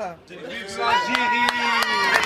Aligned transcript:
Fahrer. 0.00 0.16
Wenn 0.28 0.38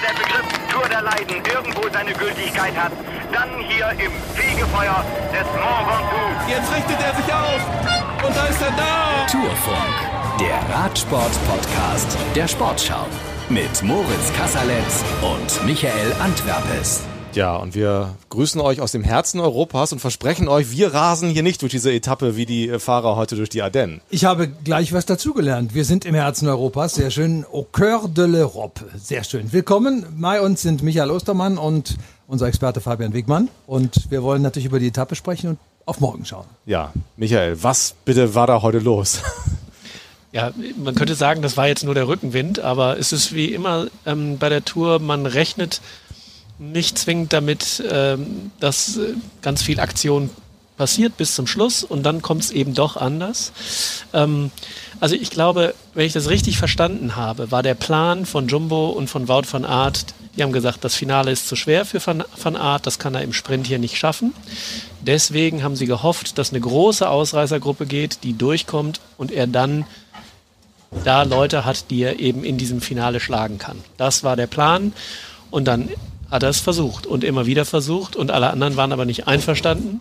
der 0.02 0.14
Begriff 0.14 0.46
Tour 0.70 0.88
der 0.88 1.02
Leiden 1.02 1.42
irgendwo 1.44 1.88
seine 1.92 2.12
Gültigkeit 2.12 2.76
hat, 2.76 2.92
dann 3.32 3.50
hier 3.68 3.90
im 3.90 4.12
Fegefeuer 4.34 5.04
des 5.32 5.46
Mont 5.60 5.86
Ventoux. 5.88 6.48
Jetzt 6.48 6.72
richtet 6.72 7.00
er 7.00 7.14
sich 7.14 7.32
auf 7.32 8.26
und 8.26 8.36
da 8.36 8.46
ist 8.46 8.62
er 8.62 8.70
da. 8.72 9.26
Tourfunk, 9.30 10.40
der 10.40 10.76
Radsport-Podcast 10.76 12.16
der 12.34 12.48
Sportschau 12.48 13.06
mit 13.48 13.82
Moritz 13.82 14.32
Kasserletz 14.36 15.04
und 15.22 15.66
Michael 15.66 16.12
Antwerpes. 16.20 17.02
Ja, 17.34 17.56
und 17.56 17.74
wir 17.74 18.14
grüßen 18.28 18.60
euch 18.60 18.80
aus 18.80 18.92
dem 18.92 19.02
Herzen 19.02 19.40
Europas 19.40 19.92
und 19.92 19.98
versprechen 19.98 20.46
euch, 20.46 20.70
wir 20.70 20.94
rasen 20.94 21.30
hier 21.30 21.42
nicht 21.42 21.62
durch 21.62 21.72
diese 21.72 21.92
Etappe 21.92 22.36
wie 22.36 22.46
die 22.46 22.78
Fahrer 22.78 23.16
heute 23.16 23.34
durch 23.34 23.48
die 23.48 23.60
Ardennen. 23.60 24.00
Ich 24.08 24.24
habe 24.24 24.46
gleich 24.46 24.92
was 24.92 25.04
dazugelernt. 25.04 25.74
Wir 25.74 25.84
sind 25.84 26.04
im 26.04 26.14
Herzen 26.14 26.48
Europas. 26.48 26.94
Sehr 26.94 27.10
schön. 27.10 27.44
Au 27.52 27.66
cœur 27.72 28.08
de 28.08 28.26
l'Europe. 28.26 28.82
Sehr 28.96 29.24
schön. 29.24 29.52
Willkommen. 29.52 30.06
Bei 30.16 30.40
uns 30.40 30.62
sind 30.62 30.84
Michael 30.84 31.10
Ostermann 31.10 31.58
und 31.58 31.96
unser 32.28 32.46
Experte 32.46 32.80
Fabian 32.80 33.12
Wegmann. 33.14 33.48
Und 33.66 34.10
wir 34.10 34.22
wollen 34.22 34.42
natürlich 34.42 34.66
über 34.66 34.78
die 34.78 34.88
Etappe 34.88 35.16
sprechen 35.16 35.50
und 35.50 35.58
auf 35.86 35.98
morgen 35.98 36.24
schauen. 36.24 36.46
Ja, 36.66 36.92
Michael, 37.16 37.62
was 37.62 37.96
bitte 38.04 38.34
war 38.36 38.46
da 38.46 38.62
heute 38.62 38.78
los? 38.78 39.20
Ja, 40.32 40.50
man 40.82 40.96
könnte 40.96 41.14
sagen, 41.14 41.42
das 41.42 41.56
war 41.56 41.68
jetzt 41.68 41.84
nur 41.84 41.94
der 41.94 42.08
Rückenwind, 42.08 42.58
aber 42.58 42.98
es 42.98 43.12
ist 43.12 43.34
wie 43.34 43.54
immer 43.54 43.86
ähm, 44.04 44.38
bei 44.38 44.48
der 44.48 44.64
Tour, 44.64 44.98
man 44.98 45.26
rechnet 45.26 45.80
nicht 46.58 46.98
zwingend 46.98 47.32
damit, 47.32 47.82
ähm, 47.90 48.50
dass 48.60 48.96
äh, 48.96 49.14
ganz 49.42 49.62
viel 49.62 49.80
Aktion 49.80 50.30
passiert 50.76 51.16
bis 51.16 51.34
zum 51.34 51.46
Schluss 51.46 51.84
und 51.84 52.02
dann 52.02 52.20
kommt 52.22 52.42
es 52.42 52.50
eben 52.50 52.74
doch 52.74 52.96
anders. 52.96 53.52
Ähm, 54.12 54.50
also 55.00 55.14
ich 55.14 55.30
glaube, 55.30 55.74
wenn 55.94 56.06
ich 56.06 56.12
das 56.12 56.28
richtig 56.28 56.58
verstanden 56.58 57.16
habe, 57.16 57.50
war 57.50 57.62
der 57.62 57.74
Plan 57.74 58.26
von 58.26 58.48
Jumbo 58.48 58.90
und 58.90 59.08
von 59.08 59.28
Wout 59.28 59.44
van 59.50 59.64
Aert, 59.64 60.06
die 60.36 60.42
haben 60.42 60.52
gesagt, 60.52 60.82
das 60.82 60.96
Finale 60.96 61.30
ist 61.30 61.46
zu 61.48 61.54
schwer 61.54 61.84
für 61.84 62.04
van, 62.04 62.24
van 62.42 62.56
Aert, 62.56 62.86
das 62.86 62.98
kann 62.98 63.14
er 63.14 63.22
im 63.22 63.32
Sprint 63.32 63.66
hier 63.68 63.78
nicht 63.78 63.96
schaffen. 63.96 64.34
Deswegen 65.00 65.62
haben 65.62 65.76
sie 65.76 65.86
gehofft, 65.86 66.38
dass 66.38 66.50
eine 66.50 66.60
große 66.60 67.08
Ausreißergruppe 67.08 67.86
geht, 67.86 68.24
die 68.24 68.36
durchkommt 68.36 69.00
und 69.16 69.30
er 69.30 69.46
dann 69.46 69.86
da 71.04 71.22
Leute 71.22 71.64
hat, 71.64 71.90
die 71.90 72.02
er 72.02 72.18
eben 72.18 72.44
in 72.44 72.58
diesem 72.58 72.80
Finale 72.80 73.20
schlagen 73.20 73.58
kann. 73.58 73.78
Das 73.96 74.24
war 74.24 74.36
der 74.36 74.46
Plan 74.46 74.92
und 75.50 75.66
dann 75.66 75.88
hat 76.30 76.42
er 76.42 76.48
es 76.48 76.60
versucht 76.60 77.06
und 77.06 77.24
immer 77.24 77.46
wieder 77.46 77.64
versucht 77.64 78.16
und 78.16 78.30
alle 78.30 78.50
anderen 78.50 78.76
waren 78.76 78.92
aber 78.92 79.04
nicht 79.04 79.26
einverstanden 79.26 80.00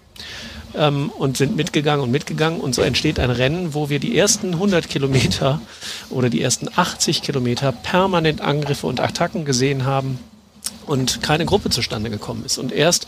ähm, 0.76 1.10
und 1.10 1.38
sind 1.38 1.56
mitgegangen 1.56 2.04
und 2.04 2.12
mitgegangen 2.12 2.60
und 2.60 2.76
so 2.76 2.82
entsteht 2.82 3.20
ein 3.20 3.30
Rennen, 3.30 3.74
wo 3.74 3.90
wir 3.90 4.00
die 4.00 4.18
ersten 4.18 4.54
100 4.54 4.90
Kilometer 4.90 5.62
oder 6.10 6.30
die 6.30 6.42
ersten 6.42 6.68
80 6.76 7.22
Kilometer 7.22 7.72
permanent 7.72 8.42
Angriffe 8.42 8.88
und 8.88 9.00
Attacken 9.00 9.46
gesehen 9.46 9.86
haben 9.86 10.20
und 10.86 11.22
keine 11.22 11.46
Gruppe 11.46 11.70
zustande 11.70 12.10
gekommen 12.10 12.44
ist. 12.46 12.58
Und 12.58 12.72
erst 12.72 13.08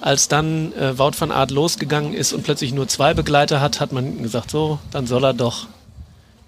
als 0.00 0.28
dann 0.28 0.72
äh, 0.74 0.98
Wout 0.98 1.12
van 1.18 1.32
Aert 1.32 1.50
losgegangen 1.50 2.12
ist 2.12 2.32
und 2.32 2.42
plötzlich 2.42 2.72
nur 2.72 2.88
zwei 2.88 3.14
Begleiter 3.14 3.60
hat, 3.60 3.80
hat 3.80 3.92
man 3.92 4.22
gesagt, 4.22 4.50
so, 4.50 4.78
dann 4.90 5.06
soll 5.06 5.24
er 5.24 5.34
doch, 5.34 5.66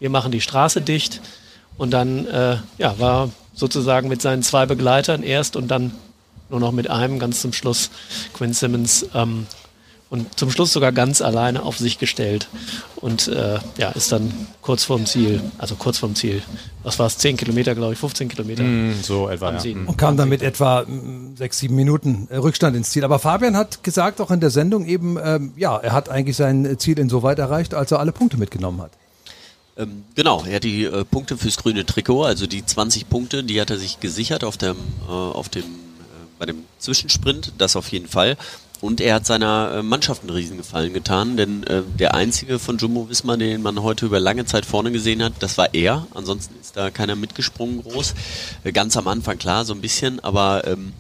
wir 0.00 0.10
machen 0.10 0.32
die 0.32 0.40
Straße 0.40 0.80
dicht. 0.80 1.20
Und 1.78 1.90
dann 1.90 2.26
äh, 2.26 2.56
ja, 2.78 2.98
war 2.98 3.30
sozusagen 3.54 4.08
mit 4.08 4.22
seinen 4.22 4.42
zwei 4.42 4.64
Begleitern 4.66 5.22
erst 5.22 5.56
und 5.56 5.68
dann 5.68 5.92
nur 6.50 6.60
noch 6.60 6.72
mit 6.72 6.88
einem 6.90 7.18
ganz 7.18 7.40
zum 7.40 7.52
Schluss 7.52 7.90
Quinn 8.32 8.52
Simmons 8.52 9.06
ähm, 9.14 9.46
und 10.08 10.38
zum 10.38 10.50
Schluss 10.50 10.72
sogar 10.72 10.92
ganz 10.92 11.20
alleine 11.20 11.64
auf 11.64 11.78
sich 11.78 11.98
gestellt 11.98 12.48
und 12.96 13.26
äh, 13.26 13.58
ja, 13.76 13.90
ist 13.90 14.12
dann 14.12 14.32
kurz 14.62 14.84
vorm 14.84 15.04
Ziel, 15.04 15.40
also 15.58 15.74
kurz 15.74 15.98
vorm 15.98 16.14
Ziel, 16.14 16.42
was 16.84 16.98
war 17.00 17.06
es, 17.06 17.18
10 17.18 17.36
Kilometer, 17.36 17.74
glaube 17.74 17.94
ich, 17.94 17.98
15 17.98 18.28
Kilometer. 18.28 18.62
Mm, 18.62 18.94
so 19.02 19.28
etwa, 19.28 19.52
ja. 19.52 19.74
Mm. 19.74 19.88
Und 19.88 19.98
kam 19.98 20.16
dann 20.16 20.28
mit 20.28 20.42
etwa 20.42 20.82
mm, 20.82 21.36
sechs, 21.36 21.58
sieben 21.58 21.74
Minuten 21.74 22.28
äh, 22.30 22.36
Rückstand 22.36 22.76
ins 22.76 22.90
Ziel. 22.90 23.04
Aber 23.04 23.18
Fabian 23.18 23.56
hat 23.56 23.82
gesagt, 23.82 24.20
auch 24.20 24.30
in 24.30 24.38
der 24.38 24.50
Sendung 24.50 24.86
eben, 24.86 25.18
ähm, 25.22 25.52
ja, 25.56 25.76
er 25.76 25.92
hat 25.92 26.08
eigentlich 26.08 26.36
sein 26.36 26.78
Ziel 26.78 27.00
insoweit 27.00 27.40
erreicht, 27.40 27.74
als 27.74 27.90
er 27.90 27.98
alle 27.98 28.12
Punkte 28.12 28.36
mitgenommen 28.36 28.80
hat. 28.82 28.92
Ähm, 29.76 30.04
genau, 30.14 30.44
er 30.46 30.56
hat 30.56 30.64
die 30.64 30.84
äh, 30.84 31.04
Punkte 31.04 31.36
fürs 31.36 31.56
grüne 31.56 31.84
Trikot, 31.84 32.24
also 32.24 32.46
die 32.46 32.64
20 32.64 33.08
Punkte, 33.08 33.42
die 33.42 33.60
hat 33.60 33.70
er 33.70 33.78
sich 33.78 34.00
gesichert 34.00 34.44
auf 34.44 34.56
dem, 34.56 34.76
äh, 35.08 35.10
auf 35.10 35.48
dem 35.48 35.64
bei 36.38 36.46
dem 36.46 36.64
Zwischensprint, 36.78 37.52
das 37.58 37.76
auf 37.76 37.90
jeden 37.92 38.08
Fall. 38.08 38.36
Und 38.80 39.00
er 39.00 39.14
hat 39.14 39.26
seiner 39.26 39.76
äh, 39.76 39.82
Mannschaft 39.82 40.22
einen 40.22 40.30
Riesengefallen 40.30 40.92
getan, 40.92 41.36
denn 41.36 41.64
äh, 41.64 41.82
der 41.98 42.14
einzige 42.14 42.58
von 42.58 42.76
Jumbo 42.76 43.08
Wismar, 43.08 43.38
den 43.38 43.62
man 43.62 43.82
heute 43.82 44.04
über 44.04 44.20
lange 44.20 44.44
Zeit 44.44 44.66
vorne 44.66 44.92
gesehen 44.92 45.22
hat, 45.22 45.32
das 45.40 45.56
war 45.56 45.72
er. 45.72 46.06
Ansonsten 46.14 46.54
ist 46.60 46.76
da 46.76 46.90
keiner 46.90 47.16
mitgesprungen 47.16 47.82
groß. 47.82 48.14
Äh, 48.64 48.72
ganz 48.72 48.96
am 48.96 49.08
Anfang 49.08 49.38
klar, 49.38 49.64
so 49.64 49.72
ein 49.72 49.80
bisschen, 49.80 50.20
aber 50.20 50.66
ähm, 50.66 50.92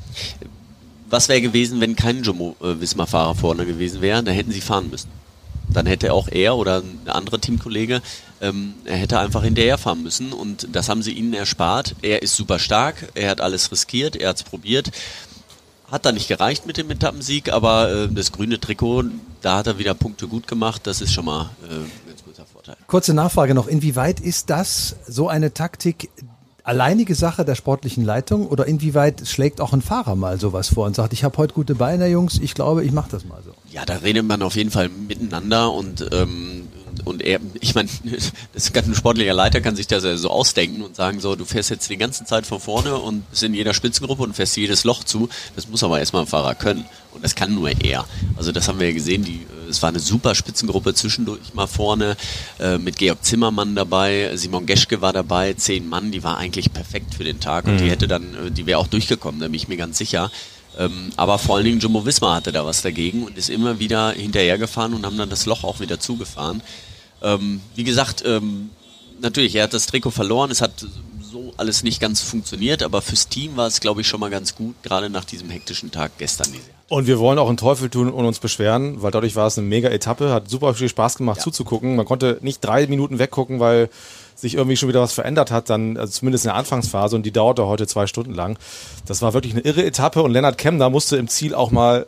was 1.08 1.28
wäre 1.28 1.42
gewesen, 1.42 1.80
wenn 1.80 1.96
kein 1.96 2.22
Jumbo 2.22 2.56
äh, 2.62 2.80
Wismar 2.80 3.06
Fahrer 3.06 3.34
vorne 3.34 3.66
gewesen 3.66 4.00
wäre? 4.00 4.22
Da 4.22 4.32
hätten 4.32 4.52
sie 4.52 4.62
fahren 4.62 4.88
müssen. 4.90 5.10
Dann 5.68 5.86
hätte 5.86 6.12
auch 6.14 6.28
er 6.28 6.56
oder 6.56 6.82
ein 6.82 7.08
anderer 7.08 7.40
Teamkollege, 7.40 8.00
ähm, 8.40 8.74
er 8.84 8.96
hätte 8.96 9.18
einfach 9.18 9.42
hinterherfahren 9.42 10.02
müssen 10.02 10.32
und 10.32 10.68
das 10.72 10.88
haben 10.88 11.02
sie 11.02 11.12
ihnen 11.12 11.34
erspart. 11.34 11.94
Er 12.02 12.22
ist 12.22 12.36
super 12.36 12.58
stark, 12.58 13.08
er 13.14 13.30
hat 13.30 13.40
alles 13.40 13.70
riskiert, 13.72 14.16
er 14.16 14.30
hat 14.30 14.36
es 14.36 14.42
probiert 14.42 14.90
hat 15.90 16.04
da 16.04 16.12
nicht 16.12 16.28
gereicht 16.28 16.66
mit 16.66 16.76
dem 16.76 16.90
Etappensieg, 16.90 17.52
aber 17.52 17.90
äh, 17.90 18.08
das 18.08 18.32
grüne 18.32 18.58
Trikot, 18.58 19.04
da 19.40 19.58
hat 19.58 19.66
er 19.66 19.78
wieder 19.78 19.94
Punkte 19.94 20.26
gut 20.26 20.48
gemacht. 20.48 20.86
Das 20.86 21.00
ist 21.00 21.12
schon 21.12 21.26
mal 21.26 21.50
äh, 21.62 21.74
ein 21.74 21.90
ganz 22.08 22.24
guter 22.24 22.44
Vorteil. 22.44 22.76
Kurze 22.86 23.14
Nachfrage 23.14 23.54
noch. 23.54 23.68
Inwieweit 23.68 24.20
ist 24.20 24.50
das 24.50 24.96
so 25.06 25.28
eine 25.28 25.54
Taktik 25.54 26.10
alleinige 26.64 27.14
Sache 27.14 27.44
der 27.44 27.54
sportlichen 27.54 28.04
Leitung 28.04 28.48
oder 28.48 28.66
inwieweit 28.66 29.28
schlägt 29.28 29.60
auch 29.60 29.72
ein 29.72 29.82
Fahrer 29.82 30.16
mal 30.16 30.40
sowas 30.40 30.68
vor 30.68 30.86
und 30.86 30.96
sagt, 30.96 31.12
ich 31.12 31.22
habe 31.22 31.38
heute 31.38 31.54
gute 31.54 31.76
Beine, 31.76 32.08
Jungs, 32.08 32.40
ich 32.42 32.54
glaube, 32.54 32.84
ich 32.84 32.90
mache 32.90 33.10
das 33.12 33.24
mal 33.24 33.40
so? 33.44 33.52
Ja, 33.70 33.84
da 33.84 33.98
redet 33.98 34.26
man 34.26 34.42
auf 34.42 34.56
jeden 34.56 34.72
Fall 34.72 34.88
miteinander 34.88 35.72
und 35.72 36.08
ähm, 36.12 36.55
und 37.04 37.22
er, 37.22 37.40
ich 37.60 37.74
meine, 37.74 37.88
das 38.52 38.72
kann 38.72 38.84
ein 38.86 38.94
sportlicher 38.94 39.34
Leiter 39.34 39.60
kann 39.60 39.76
sich 39.76 39.86
das 39.86 40.04
ja 40.04 40.16
so 40.16 40.30
ausdenken 40.30 40.82
und 40.82 40.96
sagen 40.96 41.20
so, 41.20 41.36
du 41.36 41.44
fährst 41.44 41.70
jetzt 41.70 41.90
die 41.90 41.96
ganze 41.96 42.24
Zeit 42.24 42.46
von 42.46 42.60
vorne 42.60 42.96
und 42.96 43.28
bist 43.30 43.42
in 43.42 43.54
jeder 43.54 43.74
Spitzengruppe 43.74 44.22
und 44.22 44.34
fährst 44.34 44.56
jedes 44.56 44.84
Loch 44.84 45.04
zu. 45.04 45.28
Das 45.54 45.68
muss 45.68 45.82
aber 45.82 45.98
erstmal 45.98 46.22
ein 46.22 46.28
Fahrer 46.28 46.54
können. 46.54 46.84
Und 47.12 47.24
das 47.24 47.34
kann 47.34 47.54
nur 47.54 47.70
er. 47.82 48.04
Also 48.36 48.52
das 48.52 48.68
haben 48.68 48.78
wir 48.78 48.88
ja 48.88 48.94
gesehen, 48.94 49.24
die, 49.24 49.36
äh, 49.36 49.70
es 49.70 49.80
war 49.82 49.88
eine 49.88 50.00
super 50.00 50.34
Spitzengruppe 50.34 50.92
zwischendurch 50.94 51.54
mal 51.54 51.66
vorne, 51.66 52.16
äh, 52.60 52.76
mit 52.78 52.98
Georg 52.98 53.24
Zimmermann 53.24 53.74
dabei, 53.74 54.36
Simon 54.36 54.66
Geschke 54.66 55.00
war 55.00 55.14
dabei, 55.14 55.54
zehn 55.54 55.88
Mann, 55.88 56.12
die 56.12 56.22
war 56.22 56.36
eigentlich 56.36 56.72
perfekt 56.72 57.14
für 57.14 57.24
den 57.24 57.40
Tag 57.40 57.64
und 57.64 57.74
mhm. 57.74 57.78
die 57.78 57.90
hätte 57.90 58.06
dann, 58.06 58.34
äh, 58.34 58.50
die 58.50 58.66
wäre 58.66 58.78
auch 58.78 58.86
durchgekommen, 58.86 59.40
da 59.40 59.46
bin 59.46 59.54
ich 59.54 59.68
mir 59.68 59.78
ganz 59.78 59.96
sicher. 59.96 60.30
Ähm, 60.78 61.10
aber 61.16 61.38
vor 61.38 61.56
allen 61.56 61.64
Dingen 61.64 61.80
Jumbo 61.80 62.04
Wismar 62.04 62.36
hatte 62.36 62.52
da 62.52 62.66
was 62.66 62.82
dagegen 62.82 63.24
und 63.24 63.38
ist 63.38 63.48
immer 63.48 63.78
wieder 63.78 64.10
hinterhergefahren 64.10 64.92
und 64.92 65.06
haben 65.06 65.16
dann 65.16 65.30
das 65.30 65.46
Loch 65.46 65.64
auch 65.64 65.80
wieder 65.80 65.98
zugefahren. 65.98 66.62
Ähm, 67.22 67.60
wie 67.74 67.84
gesagt, 67.84 68.22
ähm, 68.26 68.70
natürlich, 69.20 69.54
er 69.54 69.64
hat 69.64 69.74
das 69.74 69.86
Trikot 69.86 70.10
verloren, 70.10 70.50
es 70.50 70.60
hat 70.60 70.84
so 71.22 71.52
alles 71.56 71.82
nicht 71.82 72.00
ganz 72.00 72.22
funktioniert, 72.22 72.82
aber 72.82 73.02
fürs 73.02 73.28
Team 73.28 73.56
war 73.56 73.66
es, 73.66 73.80
glaube 73.80 74.00
ich, 74.00 74.08
schon 74.08 74.20
mal 74.20 74.30
ganz 74.30 74.54
gut, 74.54 74.74
gerade 74.82 75.10
nach 75.10 75.24
diesem 75.24 75.50
hektischen 75.50 75.90
Tag 75.90 76.12
gestern. 76.18 76.48
Und 76.88 77.08
wir 77.08 77.18
wollen 77.18 77.38
auch 77.38 77.48
einen 77.48 77.56
Teufel 77.56 77.90
tun 77.90 78.10
und 78.10 78.24
uns 78.24 78.38
beschweren, 78.38 79.02
weil 79.02 79.10
dadurch 79.10 79.34
war 79.34 79.48
es 79.48 79.58
eine 79.58 79.66
mega 79.66 79.88
Etappe, 79.88 80.32
hat 80.32 80.48
super 80.48 80.72
viel 80.74 80.88
Spaß 80.88 81.16
gemacht 81.16 81.38
ja. 81.38 81.42
zuzugucken. 81.42 81.96
Man 81.96 82.06
konnte 82.06 82.38
nicht 82.42 82.64
drei 82.64 82.86
Minuten 82.86 83.18
weggucken, 83.18 83.58
weil 83.58 83.90
sich 84.36 84.54
irgendwie 84.54 84.76
schon 84.76 84.88
wieder 84.88 85.00
was 85.00 85.12
verändert 85.12 85.50
hat, 85.50 85.68
dann 85.68 85.96
also 85.96 86.12
zumindest 86.12 86.44
in 86.44 86.50
der 86.50 86.56
Anfangsphase 86.56 87.16
und 87.16 87.24
die 87.24 87.32
dauerte 87.32 87.66
heute 87.66 87.86
zwei 87.86 88.06
Stunden 88.06 88.34
lang. 88.34 88.58
Das 89.06 89.20
war 89.20 89.34
wirklich 89.34 89.54
eine 89.54 89.62
irre 89.62 89.84
Etappe 89.84 90.22
und 90.22 90.30
Lennart 90.30 90.58
Kemner 90.58 90.90
musste 90.90 91.16
im 91.16 91.26
Ziel 91.26 91.54
auch 91.54 91.70
mal 91.70 92.06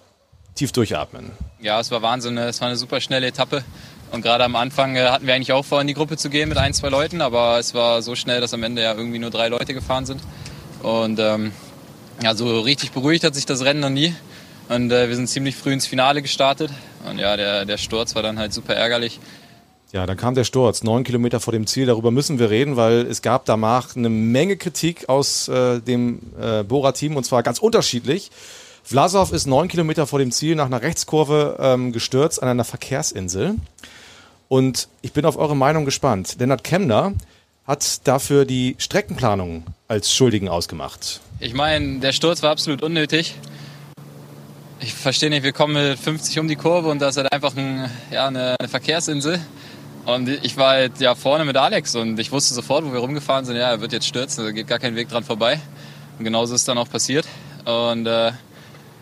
tief 0.54 0.70
durchatmen. 0.72 1.30
Ja, 1.60 1.80
es 1.80 1.90
war 1.90 2.02
Wahnsinn. 2.02 2.34
Ne? 2.34 2.46
Es 2.46 2.60
war 2.60 2.68
eine 2.68 2.76
super 2.76 3.00
schnelle 3.00 3.26
Etappe. 3.26 3.64
Und 4.10 4.22
gerade 4.22 4.44
am 4.44 4.56
Anfang 4.56 4.96
äh, 4.96 5.04
hatten 5.08 5.26
wir 5.26 5.34
eigentlich 5.34 5.52
auch 5.52 5.64
vor, 5.64 5.80
in 5.80 5.86
die 5.86 5.94
Gruppe 5.94 6.16
zu 6.16 6.30
gehen 6.30 6.48
mit 6.48 6.58
ein, 6.58 6.72
zwei 6.72 6.88
Leuten, 6.88 7.20
aber 7.20 7.58
es 7.58 7.74
war 7.74 8.02
so 8.02 8.14
schnell, 8.14 8.40
dass 8.40 8.54
am 8.54 8.62
Ende 8.62 8.82
ja 8.82 8.94
irgendwie 8.94 9.18
nur 9.18 9.30
drei 9.30 9.48
Leute 9.48 9.74
gefahren 9.74 10.06
sind. 10.06 10.20
Und 10.82 11.18
ähm, 11.18 11.52
ja, 12.22 12.34
so 12.34 12.60
richtig 12.60 12.92
beruhigt 12.92 13.24
hat 13.24 13.34
sich 13.34 13.46
das 13.46 13.64
Rennen 13.64 13.80
noch 13.80 13.90
nie. 13.90 14.14
Und 14.68 14.90
äh, 14.90 15.08
wir 15.08 15.16
sind 15.16 15.28
ziemlich 15.28 15.56
früh 15.56 15.72
ins 15.72 15.86
Finale 15.86 16.22
gestartet. 16.22 16.70
Und 17.08 17.18
ja, 17.18 17.36
der, 17.36 17.64
der 17.64 17.78
Sturz 17.78 18.14
war 18.14 18.22
dann 18.22 18.38
halt 18.38 18.52
super 18.52 18.74
ärgerlich. 18.74 19.20
Ja, 19.92 20.04
dann 20.04 20.18
kam 20.18 20.34
der 20.34 20.44
Sturz, 20.44 20.82
neun 20.82 21.02
Kilometer 21.02 21.40
vor 21.40 21.52
dem 21.52 21.66
Ziel. 21.66 21.86
Darüber 21.86 22.10
müssen 22.10 22.38
wir 22.38 22.50
reden, 22.50 22.76
weil 22.76 23.06
es 23.06 23.22
gab 23.22 23.46
danach 23.46 23.96
eine 23.96 24.10
Menge 24.10 24.58
Kritik 24.58 25.08
aus 25.08 25.48
äh, 25.48 25.80
dem 25.80 26.20
äh, 26.38 26.62
Bora-Team 26.62 27.16
und 27.16 27.24
zwar 27.24 27.42
ganz 27.42 27.58
unterschiedlich. 27.58 28.30
Vlasov 28.82 29.32
ist 29.32 29.46
neun 29.46 29.68
Kilometer 29.68 30.06
vor 30.06 30.18
dem 30.18 30.30
Ziel 30.30 30.56
nach 30.56 30.66
einer 30.66 30.82
Rechtskurve 30.82 31.56
ähm, 31.58 31.92
gestürzt 31.92 32.42
an 32.42 32.48
einer 32.48 32.64
Verkehrsinsel. 32.64 33.56
Und 34.48 34.88
ich 35.02 35.12
bin 35.12 35.24
auf 35.24 35.36
eure 35.36 35.56
Meinung 35.56 35.84
gespannt. 35.84 36.36
Lennart 36.38 36.64
Kemner 36.64 37.12
hat 37.66 38.06
dafür 38.08 38.44
die 38.46 38.76
Streckenplanung 38.78 39.64
als 39.88 40.12
Schuldigen 40.12 40.48
ausgemacht. 40.48 41.20
Ich 41.38 41.52
meine, 41.54 42.00
der 42.00 42.12
Sturz 42.12 42.42
war 42.42 42.50
absolut 42.50 42.82
unnötig. 42.82 43.34
Ich 44.80 44.94
verstehe 44.94 45.28
nicht, 45.28 45.42
wir 45.42 45.52
kommen 45.52 45.74
mit 45.74 45.98
50 45.98 46.38
um 46.38 46.48
die 46.48 46.56
Kurve 46.56 46.88
und 46.88 47.00
da 47.00 47.08
ist 47.08 47.16
halt 47.16 47.30
einfach 47.32 47.54
ein, 47.56 47.90
ja, 48.10 48.26
eine, 48.26 48.56
eine 48.58 48.68
Verkehrsinsel. 48.68 49.38
Und 50.06 50.28
ich 50.28 50.56
war 50.56 50.70
halt 50.70 51.00
ja 51.00 51.14
vorne 51.14 51.44
mit 51.44 51.56
Alex 51.58 51.94
und 51.94 52.18
ich 52.18 52.32
wusste 52.32 52.54
sofort, 52.54 52.84
wo 52.86 52.92
wir 52.92 53.00
rumgefahren 53.00 53.44
sind, 53.44 53.56
ja, 53.56 53.70
er 53.70 53.80
wird 53.82 53.92
jetzt 53.92 54.06
stürzen, 54.06 54.44
da 54.44 54.52
geht 54.52 54.66
gar 54.66 54.78
kein 54.78 54.96
Weg 54.96 55.10
dran 55.10 55.24
vorbei. 55.24 55.60
Und 56.18 56.24
genauso 56.24 56.54
ist 56.54 56.66
dann 56.66 56.78
auch 56.78 56.88
passiert. 56.88 57.26
Und 57.66 58.06
äh, 58.06 58.32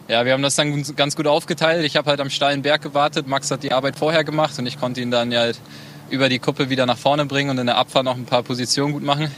ja, 0.08 0.24
wir 0.24 0.32
haben 0.32 0.42
das 0.42 0.54
dann 0.54 0.82
ganz 0.94 1.16
gut 1.16 1.26
aufgeteilt. 1.26 1.84
Ich 1.84 1.96
habe 1.96 2.08
halt 2.08 2.20
am 2.20 2.30
steilen 2.30 2.62
Berg 2.62 2.82
gewartet. 2.82 3.26
Max 3.26 3.50
hat 3.50 3.62
die 3.62 3.72
Arbeit 3.72 3.96
vorher 3.96 4.22
gemacht 4.22 4.58
und 4.58 4.66
ich 4.66 4.78
konnte 4.78 5.00
ihn 5.00 5.10
dann 5.10 5.32
ja 5.32 5.40
halt 5.40 5.60
über 6.10 6.28
die 6.28 6.38
Kuppe 6.38 6.70
wieder 6.70 6.86
nach 6.86 6.98
vorne 6.98 7.26
bringen 7.26 7.50
und 7.50 7.58
in 7.58 7.66
der 7.66 7.76
Abfahrt 7.76 8.04
noch 8.04 8.16
ein 8.16 8.24
paar 8.24 8.44
Positionen 8.44 8.92
gut 8.92 9.02
machen. 9.02 9.30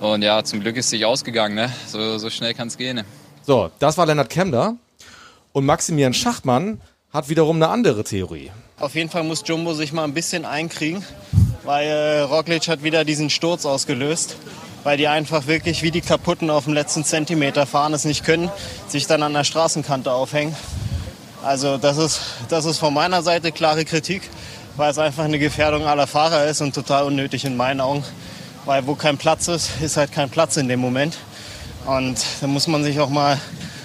Und 0.00 0.22
ja, 0.22 0.42
zum 0.42 0.60
Glück 0.60 0.76
ist 0.76 0.86
es 0.86 0.90
sich 0.90 1.04
ausgegangen. 1.04 1.54
Ne? 1.54 1.72
So, 1.86 2.18
so 2.18 2.28
schnell 2.28 2.54
kann 2.54 2.68
es 2.68 2.76
gehen. 2.76 2.96
Ne? 2.96 3.04
So, 3.46 3.70
das 3.78 3.96
war 3.96 4.06
Lennart 4.06 4.30
Kemner. 4.30 4.76
Und 5.52 5.64
Maximilian 5.64 6.14
Schachtmann 6.14 6.80
hat 7.12 7.28
wiederum 7.28 7.56
eine 7.56 7.68
andere 7.68 8.02
Theorie. 8.02 8.50
Auf 8.80 8.96
jeden 8.96 9.08
Fall 9.08 9.22
muss 9.22 9.44
Jumbo 9.46 9.72
sich 9.74 9.92
mal 9.92 10.02
ein 10.02 10.14
bisschen 10.14 10.44
einkriegen, 10.44 11.04
weil 11.62 11.86
äh, 11.86 12.20
Roglic 12.22 12.66
hat 12.66 12.82
wieder 12.82 13.04
diesen 13.04 13.30
Sturz 13.30 13.64
ausgelöst 13.64 14.36
weil 14.84 14.98
die 14.98 15.08
einfach 15.08 15.46
wirklich 15.46 15.82
wie 15.82 15.90
die 15.90 16.02
Kaputten 16.02 16.50
auf 16.50 16.64
dem 16.64 16.74
letzten 16.74 17.04
Zentimeter 17.04 17.66
fahren, 17.66 17.94
es 17.94 18.04
nicht 18.04 18.24
können, 18.24 18.50
sich 18.86 19.06
dann 19.06 19.22
an 19.22 19.32
der 19.32 19.44
Straßenkante 19.44 20.12
aufhängen. 20.12 20.54
Also 21.42 21.78
das 21.78 21.98
ist, 21.98 22.20
das 22.48 22.66
ist 22.66 22.78
von 22.78 22.94
meiner 22.94 23.22
Seite 23.22 23.50
klare 23.50 23.84
Kritik, 23.84 24.30
weil 24.76 24.90
es 24.90 24.98
einfach 24.98 25.24
eine 25.24 25.38
Gefährdung 25.38 25.86
aller 25.86 26.06
Fahrer 26.06 26.46
ist 26.46 26.60
und 26.60 26.74
total 26.74 27.04
unnötig 27.04 27.44
in 27.44 27.56
meinen 27.56 27.80
Augen. 27.80 28.04
Weil 28.66 28.86
wo 28.86 28.94
kein 28.94 29.18
Platz 29.18 29.48
ist, 29.48 29.70
ist 29.82 29.96
halt 29.96 30.12
kein 30.12 30.30
Platz 30.30 30.56
in 30.56 30.68
dem 30.68 30.80
Moment. 30.80 31.18
Und 31.86 32.18
da 32.40 32.46
muss 32.46 32.66
man 32.66 32.82
sich 32.82 32.98
auch 33.00 33.10
mal 33.10 33.38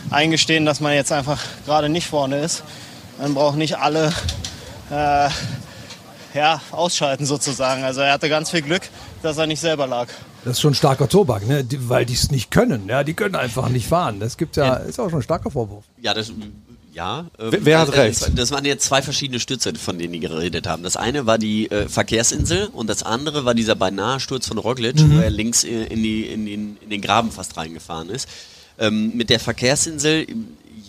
eingestehen, 0.09 0.65
dass 0.65 0.79
man 0.79 0.93
jetzt 0.93 1.11
einfach 1.11 1.41
gerade 1.65 1.89
nicht 1.89 2.07
vorne 2.07 2.39
ist. 2.39 2.63
Man 3.17 3.33
braucht 3.33 3.57
nicht 3.57 3.77
alle 3.77 4.13
äh, 4.89 5.29
ja, 6.33 6.61
ausschalten 6.71 7.25
sozusagen. 7.25 7.83
Also 7.83 8.01
er 8.01 8.13
hatte 8.13 8.29
ganz 8.29 8.51
viel 8.51 8.61
Glück, 8.61 8.83
dass 9.21 9.37
er 9.37 9.47
nicht 9.47 9.59
selber 9.59 9.87
lag. 9.87 10.07
Das 10.43 10.53
ist 10.53 10.61
schon 10.61 10.71
ein 10.71 10.75
starker 10.75 11.09
Tobak, 11.09 11.47
ne? 11.47 11.63
Die, 11.63 11.89
weil 11.89 12.05
die 12.05 12.13
es 12.13 12.31
nicht 12.31 12.51
können. 12.51 12.87
Ja, 12.87 13.03
die 13.03 13.13
können 13.13 13.35
einfach 13.35 13.69
nicht 13.69 13.87
fahren. 13.87 14.19
Das 14.19 14.37
gibt 14.37 14.55
ja, 14.55 14.75
ist 14.75 14.99
auch 14.99 15.09
schon 15.09 15.19
ein 15.19 15.23
starker 15.23 15.51
Vorwurf. 15.51 15.83
Ja, 16.01 16.13
das, 16.13 16.31
ja. 16.93 17.25
Ähm, 17.37 17.51
wer, 17.61 17.79
hat 17.79 17.93
recht? 17.93 18.21
Das, 18.21 18.35
das, 18.35 18.51
waren 18.51 18.65
jetzt 18.65 18.85
zwei 18.85 19.01
verschiedene 19.01 19.39
Stürze, 19.39 19.73
von 19.75 19.97
denen 19.97 20.13
die 20.13 20.19
geredet 20.19 20.67
haben. 20.67 20.83
Das 20.83 20.97
eine 20.97 21.25
war 21.25 21.37
die 21.37 21.69
äh, 21.71 21.87
Verkehrsinsel 21.87 22.67
und 22.67 22.87
das 22.87 23.03
andere 23.03 23.45
war 23.45 23.53
dieser 23.53 23.75
beinahe 23.75 24.19
Sturz 24.19 24.47
von 24.47 24.57
Roglic, 24.57 24.99
mhm. 24.99 25.17
wo 25.17 25.21
er 25.21 25.29
links 25.29 25.63
in, 25.63 26.03
die, 26.03 26.25
in, 26.25 26.45
den, 26.45 26.77
in 26.81 26.89
den 26.89 27.01
Graben 27.01 27.31
fast 27.31 27.57
reingefahren 27.57 28.09
ist. 28.09 28.27
Ähm, 28.77 29.11
mit 29.15 29.29
der 29.29 29.39
Verkehrsinsel 29.39 30.25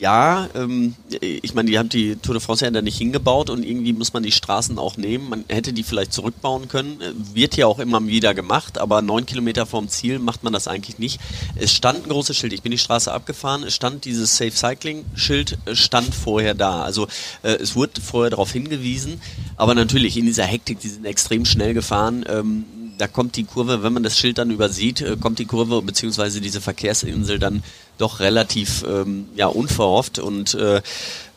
ja, 0.00 0.48
ähm, 0.54 0.94
ich 1.20 1.52
meine, 1.52 1.70
die 1.70 1.78
haben 1.78 1.90
die 1.90 2.16
Tour 2.16 2.34
de 2.34 2.42
France 2.42 2.64
ja 2.64 2.70
da 2.70 2.80
nicht 2.80 2.96
hingebaut 2.96 3.50
und 3.50 3.62
irgendwie 3.62 3.92
muss 3.92 4.14
man 4.14 4.22
die 4.22 4.32
Straßen 4.32 4.78
auch 4.78 4.96
nehmen. 4.96 5.28
Man 5.28 5.44
hätte 5.48 5.74
die 5.74 5.82
vielleicht 5.82 6.14
zurückbauen 6.14 6.68
können. 6.68 7.02
Äh, 7.02 7.12
wird 7.34 7.56
ja 7.58 7.66
auch 7.66 7.78
immer 7.78 8.04
wieder 8.06 8.32
gemacht, 8.32 8.78
aber 8.78 9.02
neun 9.02 9.26
Kilometer 9.26 9.66
vorm 9.66 9.88
Ziel 9.88 10.18
macht 10.18 10.42
man 10.42 10.54
das 10.54 10.68
eigentlich 10.68 10.98
nicht. 10.98 11.20
Es 11.56 11.74
stand 11.74 12.04
ein 12.04 12.08
großes 12.08 12.34
Schild. 12.34 12.54
Ich 12.54 12.62
bin 12.62 12.72
die 12.72 12.78
Straße 12.78 13.12
abgefahren. 13.12 13.62
Es 13.62 13.74
stand 13.74 14.06
dieses 14.06 14.38
Safe 14.38 14.52
Cycling 14.52 15.04
Schild, 15.14 15.58
äh, 15.66 15.76
stand 15.76 16.14
vorher 16.14 16.54
da. 16.54 16.82
Also 16.82 17.06
äh, 17.42 17.52
es 17.52 17.76
wurde 17.76 18.00
vorher 18.00 18.30
darauf 18.30 18.52
hingewiesen. 18.52 19.20
Aber 19.56 19.74
natürlich 19.74 20.16
in 20.16 20.24
dieser 20.24 20.44
Hektik, 20.44 20.80
die 20.80 20.88
sind 20.88 21.04
extrem 21.04 21.44
schnell 21.44 21.74
gefahren. 21.74 22.24
Ähm, 22.26 22.64
da 23.00 23.08
kommt 23.08 23.36
die 23.36 23.44
Kurve, 23.44 23.82
wenn 23.82 23.94
man 23.94 24.02
das 24.02 24.18
Schild 24.18 24.38
dann 24.38 24.50
übersieht, 24.50 25.00
äh, 25.00 25.16
kommt 25.16 25.38
die 25.38 25.46
Kurve 25.46 25.80
bzw. 25.80 26.40
diese 26.40 26.60
Verkehrsinsel 26.60 27.38
dann 27.38 27.62
doch 27.96 28.20
relativ 28.20 28.84
ähm, 28.86 29.28
ja, 29.34 29.46
unverhofft 29.46 30.18
und 30.18 30.54
äh, 30.54 30.82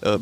äh, 0.02 0.20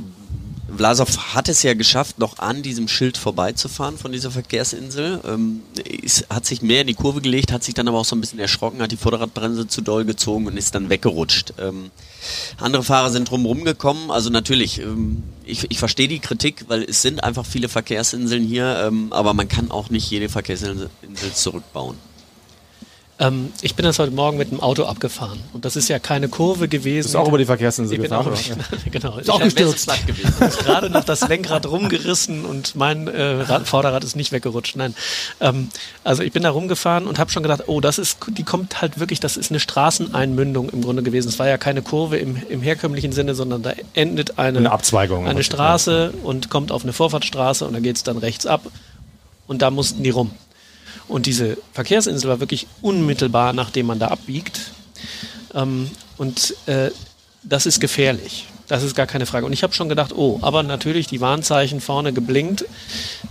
Vlasov 0.76 1.36
hat 1.36 1.50
es 1.50 1.64
ja 1.64 1.74
geschafft, 1.74 2.20
noch 2.20 2.40
an 2.40 2.62
diesem 2.62 2.88
Schild 2.88 3.18
vorbeizufahren 3.18 3.98
von 3.98 4.12
dieser 4.12 4.32
Verkehrsinsel. 4.32 5.22
Ähm, 5.26 5.62
ist, 5.84 6.28
hat 6.30 6.46
sich 6.46 6.62
mehr 6.62 6.82
in 6.82 6.88
die 6.88 6.94
Kurve 6.94 7.22
gelegt, 7.22 7.52
hat 7.52 7.64
sich 7.64 7.74
dann 7.74 7.88
aber 7.88 8.00
auch 8.00 8.06
so 8.06 8.16
ein 8.16 8.22
bisschen 8.22 8.40
erschrocken, 8.40 8.82
hat 8.82 8.92
die 8.92 8.98
Vorderradbremse 8.98 9.68
zu 9.68 9.82
doll 9.82 10.06
gezogen 10.06 10.48
und 10.48 10.58
ist 10.58 10.76
dann 10.76 10.90
weggerutscht. 10.90 11.54
Ähm, 11.60 11.92
andere 12.58 12.84
Fahrer 12.84 13.10
sind 13.10 13.30
drumherum 13.30 13.64
gekommen. 13.64 14.12
Also 14.12 14.30
natürlich, 14.30 14.80
ähm, 14.80 15.24
ich, 15.46 15.70
ich 15.70 15.80
verstehe 15.80 16.08
die 16.08 16.20
Kritik, 16.20 16.66
weil 16.68 16.84
es 16.84 17.02
sind 17.02 17.24
einfach 17.24 17.46
viele 17.46 17.70
Verkehrsinseln 17.70 18.44
hier, 18.44 18.84
ähm, 18.86 19.12
aber 19.12 19.34
man 19.34 19.48
kann 19.48 19.72
auch 19.72 19.90
nicht 19.90 20.10
jede 20.10 20.30
Verkehrsinsel 20.30 20.90
zurückbauen. 21.34 21.98
Ähm, 23.22 23.54
ich 23.62 23.76
bin 23.76 23.86
das 23.86 24.00
heute 24.00 24.12
Morgen 24.12 24.38
mit 24.38 24.50
dem 24.50 24.60
Auto 24.60 24.86
abgefahren. 24.86 25.40
Und 25.54 25.64
das 25.64 25.76
ist 25.76 25.88
ja 25.90 26.00
keine 26.00 26.28
Kurve 26.28 26.68
gewesen. 26.68 27.10
Ist 27.10 27.16
auch 27.16 27.28
über 27.28 27.38
die 27.38 27.46
Verkehrsinsel 27.46 27.96
ich 27.96 28.02
gefahren, 28.02 28.26
bin 28.26 28.34
auch, 28.34 28.86
genau. 28.92 29.18
Ist 29.20 29.30
auch 29.30 29.40
gestürzt. 29.40 29.88
gewesen. 30.08 30.34
gerade 30.64 30.90
noch 30.90 31.04
das 31.04 31.28
Lenkrad 31.28 31.68
rumgerissen 31.68 32.46
und 32.46 32.76
mein 32.76 33.08
äh, 33.08 33.22
Rad, 33.22 33.68
Vorderrad 33.68 34.04
ist 34.04 34.16
nicht 34.16 34.32
weggerutscht. 34.32 34.76
Nein. 34.76 34.96
Ähm, 35.40 35.70
also 36.04 36.24
ich 36.24 36.32
bin 36.32 36.42
da 36.42 36.50
rumgefahren 36.50 37.06
und 37.06 37.20
habe 37.20 37.30
schon 37.30 37.44
gedacht, 37.44 37.66
oh, 37.68 37.80
das 37.80 38.00
ist, 38.00 38.18
die 38.28 38.44
kommt 38.44 38.82
halt 38.82 39.00
wirklich, 39.00 39.20
das 39.20 39.38
ist 39.38 39.52
eine 39.52 39.60
Straßeneinmündung 39.60 40.70
im 40.70 40.82
Grunde 40.82 41.04
gewesen. 41.04 41.30
Es 41.30 41.38
war 41.38 41.48
ja 41.48 41.60
keine 41.60 41.84
Kurve 41.84 42.18
im, 42.18 42.42
im 42.50 42.64
herkömmlichen 42.64 43.12
Sinne, 43.12 43.36
sondern 43.36 43.62
da 43.62 43.74
endet 43.94 44.40
eine, 44.40 44.58
eine 44.58 44.72
Abzweigung. 44.72 45.28
Eine 45.28 45.44
Straße 45.44 46.12
und 46.24 46.50
kommt 46.50 46.72
auf 46.72 46.82
eine 46.82 46.94
Vorfahrtsstraße 46.94 47.68
und 47.68 47.74
da 47.74 47.80
geht 47.82 47.98
es 47.98 48.04
dann 48.04 48.18
rechts 48.18 48.48
ab. 48.48 48.62
Und 49.46 49.62
da 49.62 49.70
mussten 49.70 50.02
die 50.02 50.10
rum. 50.10 50.32
Und 51.08 51.26
diese 51.26 51.58
Verkehrsinsel 51.74 52.30
war 52.30 52.40
wirklich 52.40 52.68
unmittelbar, 52.82 53.54
nachdem 53.54 53.88
man 53.88 54.00
da 54.00 54.08
abbiegt. 54.08 54.72
Ähm, 55.54 55.90
und 56.18 56.56
äh, 56.68 56.92
das 57.44 57.66
ist 57.66 57.80
gefährlich. 57.80 58.48
Das 58.72 58.84
ist 58.84 58.96
gar 58.96 59.06
keine 59.06 59.26
Frage. 59.26 59.46
Und 59.46 59.52
ich 59.52 59.64
habe 59.64 59.74
schon 59.74 59.90
gedacht, 59.90 60.14
oh, 60.16 60.40
aber 60.42 60.64
natürlich 60.64 61.06
die 61.06 61.20
Warnzeichen 61.20 61.82
vorne 61.82 62.14
geblinkt. 62.14 62.64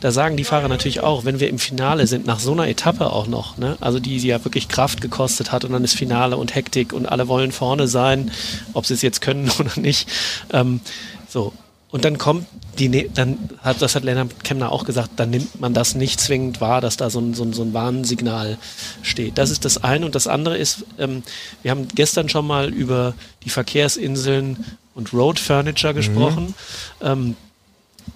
Da 0.00 0.10
sagen 0.10 0.36
die 0.36 0.44
Fahrer 0.44 0.68
natürlich 0.68 1.00
auch, 1.00 1.24
wenn 1.24 1.40
wir 1.40 1.48
im 1.48 1.58
Finale 1.58 2.06
sind, 2.06 2.26
nach 2.26 2.40
so 2.40 2.52
einer 2.52 2.68
Etappe 2.68 3.10
auch 3.10 3.26
noch, 3.26 3.56
ne? 3.56 3.78
also 3.80 4.00
die, 4.00 4.18
die 4.18 4.26
ja 4.26 4.44
wirklich 4.44 4.68
Kraft 4.68 5.00
gekostet 5.00 5.50
hat 5.50 5.64
und 5.64 5.72
dann 5.72 5.82
ist 5.82 5.96
Finale 5.96 6.36
und 6.36 6.54
Hektik 6.54 6.92
und 6.92 7.06
alle 7.06 7.26
wollen 7.26 7.52
vorne 7.52 7.88
sein, 7.88 8.30
ob 8.74 8.84
sie 8.84 8.92
es 8.92 9.00
jetzt 9.00 9.22
können 9.22 9.50
oder 9.58 9.80
nicht. 9.80 10.10
Ähm, 10.52 10.80
so, 11.26 11.54
und 11.90 12.04
dann 12.04 12.18
kommt 12.18 12.46
die, 12.78 12.88
ne, 12.88 13.08
dann 13.12 13.50
hat, 13.62 13.82
das 13.82 13.94
hat 13.94 14.04
Lennart 14.04 14.44
Kemner 14.44 14.70
auch 14.70 14.84
gesagt, 14.84 15.10
dann 15.16 15.30
nimmt 15.30 15.60
man 15.60 15.74
das 15.74 15.94
nicht 15.94 16.20
zwingend 16.20 16.60
wahr, 16.60 16.80
dass 16.80 16.96
da 16.96 17.10
so 17.10 17.20
ein, 17.20 17.34
so 17.34 17.42
ein, 17.42 17.52
so 17.52 17.62
ein 17.62 17.74
Warnsignal 17.74 18.58
steht. 19.02 19.38
Das 19.38 19.50
ist 19.50 19.64
das 19.64 19.82
eine. 19.82 20.06
Und 20.06 20.14
das 20.14 20.26
andere 20.26 20.56
ist, 20.56 20.84
ähm, 20.98 21.22
wir 21.62 21.72
haben 21.72 21.88
gestern 21.88 22.28
schon 22.28 22.46
mal 22.46 22.72
über 22.72 23.14
die 23.44 23.50
Verkehrsinseln 23.50 24.64
und 24.94 25.12
Road 25.12 25.40
Furniture 25.40 25.94
gesprochen. 25.94 26.54
Mhm. 27.00 27.06
Ähm, 27.06 27.36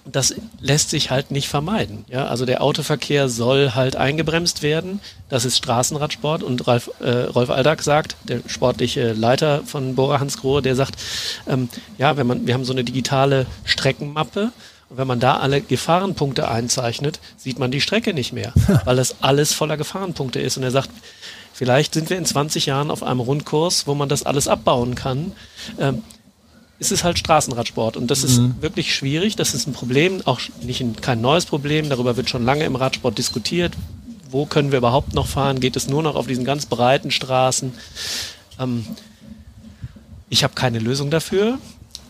das 0.04 0.34
lässt 0.60 0.90
sich 0.90 1.10
halt 1.10 1.30
nicht 1.30 1.48
vermeiden. 1.48 2.04
Ja, 2.08 2.26
also 2.26 2.46
der 2.46 2.62
Autoverkehr 2.62 3.28
soll 3.28 3.72
halt 3.74 3.96
eingebremst 3.96 4.62
werden. 4.62 5.00
Das 5.28 5.44
ist 5.44 5.58
Straßenradsport 5.58 6.42
und 6.42 6.66
Ralf, 6.66 6.90
äh, 7.00 7.10
Rolf 7.24 7.50
Aldag 7.50 7.82
sagt, 7.82 8.16
der 8.24 8.40
sportliche 8.46 9.12
Leiter 9.12 9.62
von 9.64 9.94
Bora 9.94 10.20
Hansgrohe, 10.20 10.62
der 10.62 10.76
sagt, 10.76 10.96
ähm, 11.48 11.68
ja, 11.98 12.16
wenn 12.16 12.26
man, 12.26 12.46
wir 12.46 12.54
haben 12.54 12.64
so 12.64 12.72
eine 12.72 12.84
digitale 12.84 13.46
Streckenmappe 13.64 14.52
und 14.90 14.98
wenn 14.98 15.06
man 15.06 15.20
da 15.20 15.38
alle 15.38 15.60
Gefahrenpunkte 15.60 16.48
einzeichnet, 16.48 17.20
sieht 17.36 17.58
man 17.58 17.70
die 17.70 17.80
Strecke 17.80 18.14
nicht 18.14 18.32
mehr, 18.32 18.52
weil 18.84 18.96
das 18.96 19.22
alles 19.22 19.52
voller 19.52 19.76
Gefahrenpunkte 19.76 20.40
ist. 20.40 20.56
Und 20.56 20.62
er 20.62 20.70
sagt, 20.70 20.90
vielleicht 21.52 21.94
sind 21.94 22.10
wir 22.10 22.18
in 22.18 22.26
20 22.26 22.66
Jahren 22.66 22.90
auf 22.90 23.02
einem 23.02 23.20
Rundkurs, 23.20 23.86
wo 23.86 23.94
man 23.94 24.08
das 24.08 24.24
alles 24.24 24.48
abbauen 24.48 24.94
kann. 24.94 25.32
Ähm, 25.78 26.02
es 26.78 26.90
ist 26.90 27.04
halt 27.04 27.18
Straßenradsport 27.18 27.96
und 27.96 28.10
das 28.10 28.22
mhm. 28.22 28.28
ist 28.28 28.62
wirklich 28.62 28.94
schwierig. 28.94 29.36
Das 29.36 29.54
ist 29.54 29.66
ein 29.66 29.72
Problem, 29.72 30.20
auch 30.24 30.40
nicht 30.62 30.80
ein, 30.80 30.96
kein 30.96 31.20
neues 31.20 31.46
Problem. 31.46 31.88
Darüber 31.88 32.16
wird 32.16 32.30
schon 32.30 32.44
lange 32.44 32.64
im 32.64 32.76
Radsport 32.76 33.16
diskutiert. 33.16 33.74
Wo 34.30 34.46
können 34.46 34.72
wir 34.72 34.78
überhaupt 34.78 35.14
noch 35.14 35.28
fahren? 35.28 35.60
Geht 35.60 35.76
es 35.76 35.88
nur 35.88 36.02
noch 36.02 36.16
auf 36.16 36.26
diesen 36.26 36.44
ganz 36.44 36.66
breiten 36.66 37.10
Straßen? 37.10 37.72
Ähm, 38.58 38.84
ich 40.28 40.42
habe 40.42 40.54
keine 40.54 40.80
Lösung 40.80 41.10
dafür. 41.10 41.58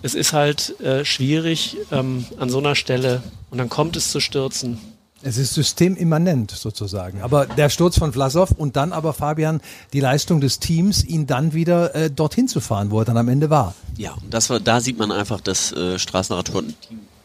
Es 0.02 0.14
ist 0.14 0.32
halt 0.32 0.80
äh, 0.80 1.04
schwierig 1.04 1.76
ähm, 1.92 2.26
an 2.38 2.48
so 2.48 2.58
einer 2.58 2.74
Stelle 2.74 3.22
und 3.50 3.58
dann 3.58 3.68
kommt 3.68 3.96
es 3.96 4.10
zu 4.10 4.20
Stürzen. 4.20 4.78
Es 5.24 5.38
ist 5.38 5.54
systemimmanent 5.54 6.50
sozusagen. 6.50 7.22
Aber 7.22 7.46
der 7.46 7.70
Sturz 7.70 7.98
von 7.98 8.12
Vlasov 8.12 8.50
und 8.50 8.76
dann 8.76 8.92
aber 8.92 9.14
Fabian 9.14 9.62
die 9.94 10.00
Leistung 10.00 10.40
des 10.40 10.58
Teams, 10.58 11.02
ihn 11.02 11.26
dann 11.26 11.54
wieder 11.54 11.94
äh, 11.94 12.10
dorthin 12.10 12.46
zu 12.46 12.60
fahren, 12.60 12.90
wo 12.90 12.98
er 13.00 13.06
dann 13.06 13.16
am 13.16 13.28
Ende 13.28 13.48
war. 13.48 13.74
Ja, 13.96 14.12
und 14.12 14.32
das 14.32 14.50
war, 14.50 14.60
da 14.60 14.80
sieht 14.80 14.98
man 14.98 15.10
einfach, 15.10 15.40
dass 15.40 15.72
äh, 15.72 15.98
Straßenradsport 15.98 16.66
ein 16.66 16.74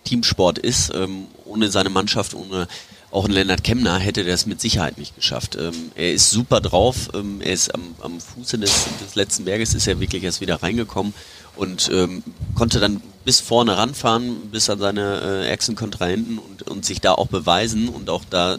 Teamsport 0.06 0.58
ist. 0.60 0.94
Ähm, 0.96 1.28
ohne 1.46 1.70
seine 1.70 1.90
Mannschaft, 1.90 2.34
ohne 2.34 2.68
auch 3.12 3.26
ein 3.26 3.32
Lennart 3.32 3.64
Kemner 3.64 3.98
hätte 3.98 4.24
der 4.24 4.36
es 4.36 4.46
mit 4.46 4.62
Sicherheit 4.62 4.98
nicht 4.98 5.16
geschafft. 5.16 5.58
Ähm, 5.60 5.74
er 5.96 6.14
ist 6.14 6.30
super 6.30 6.62
drauf, 6.62 7.10
ähm, 7.14 7.42
er 7.42 7.54
ist 7.54 7.74
am, 7.74 7.82
am 8.02 8.20
Fuße 8.22 8.58
des, 8.58 8.86
des 9.04 9.16
letzten 9.16 9.46
Berges, 9.46 9.74
ist 9.74 9.88
er 9.88 10.00
wirklich 10.00 10.24
erst 10.24 10.42
wieder 10.42 10.62
reingekommen 10.62 11.14
und 11.56 11.90
ähm, 11.92 12.24
konnte 12.56 12.80
dann 12.80 13.02
bis 13.30 13.42
vorne 13.42 13.78
ranfahren, 13.78 14.50
bis 14.52 14.72
an 14.72 14.80
seine 14.80 15.22
äh, 15.22 15.50
ärgsten 15.50 15.76
Kontrahenten 15.76 16.40
und, 16.40 16.64
und 16.64 16.84
sich 16.84 17.00
da 17.00 17.12
auch 17.12 17.28
beweisen 17.28 17.88
und 17.88 18.10
auch 18.10 18.24
da 18.28 18.56
äh, 18.56 18.58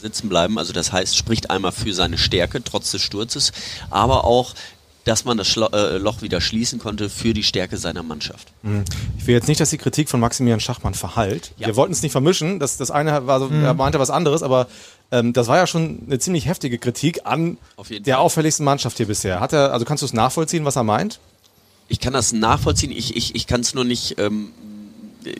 sitzen 0.00 0.28
bleiben. 0.28 0.60
Also 0.60 0.72
das 0.72 0.92
heißt, 0.92 1.16
spricht 1.16 1.50
einmal 1.50 1.72
für 1.72 1.92
seine 1.92 2.18
Stärke 2.18 2.62
trotz 2.62 2.92
des 2.92 3.02
Sturzes, 3.02 3.50
aber 3.90 4.22
auch 4.22 4.54
dass 5.02 5.24
man 5.24 5.38
das 5.38 5.48
Schlo 5.48 5.66
äh, 5.72 5.98
Loch 5.98 6.22
wieder 6.22 6.40
schließen 6.40 6.78
konnte 6.78 7.10
für 7.10 7.34
die 7.34 7.42
Stärke 7.42 7.78
seiner 7.78 8.04
Mannschaft. 8.04 8.46
Mhm. 8.62 8.84
Ich 9.18 9.26
will 9.26 9.34
jetzt 9.34 9.48
nicht, 9.48 9.60
dass 9.60 9.70
die 9.70 9.78
Kritik 9.78 10.08
von 10.08 10.20
Maximilian 10.20 10.60
Schachmann 10.60 10.94
verhallt. 10.94 11.50
Ja. 11.58 11.66
Wir 11.66 11.74
wollten 11.74 11.92
es 11.92 12.02
nicht 12.04 12.12
vermischen. 12.12 12.60
Das, 12.60 12.76
das 12.76 12.92
eine 12.92 13.26
war 13.26 13.40
so, 13.40 13.48
er 13.48 13.74
meinte 13.74 13.98
was 13.98 14.10
anderes, 14.10 14.44
aber 14.44 14.68
ähm, 15.10 15.32
das 15.32 15.48
war 15.48 15.56
ja 15.56 15.66
schon 15.66 15.98
eine 16.06 16.20
ziemlich 16.20 16.46
heftige 16.46 16.78
Kritik 16.78 17.22
an 17.24 17.58
Auf 17.74 17.88
der 17.88 18.04
Fall. 18.04 18.22
auffälligsten 18.22 18.64
Mannschaft 18.64 18.98
hier 18.98 19.08
bisher. 19.08 19.40
Hat 19.40 19.52
er, 19.52 19.72
also 19.72 19.84
kannst 19.84 20.02
du 20.02 20.06
es 20.06 20.12
nachvollziehen, 20.12 20.64
was 20.64 20.76
er 20.76 20.84
meint? 20.84 21.18
Ich 21.88 22.00
kann 22.00 22.12
das 22.12 22.32
nachvollziehen, 22.32 22.90
ich, 22.90 23.16
ich, 23.16 23.34
ich 23.34 23.46
kann 23.46 23.60
es 23.60 23.74
nur 23.74 23.84
nicht, 23.84 24.18
ähm, 24.18 24.50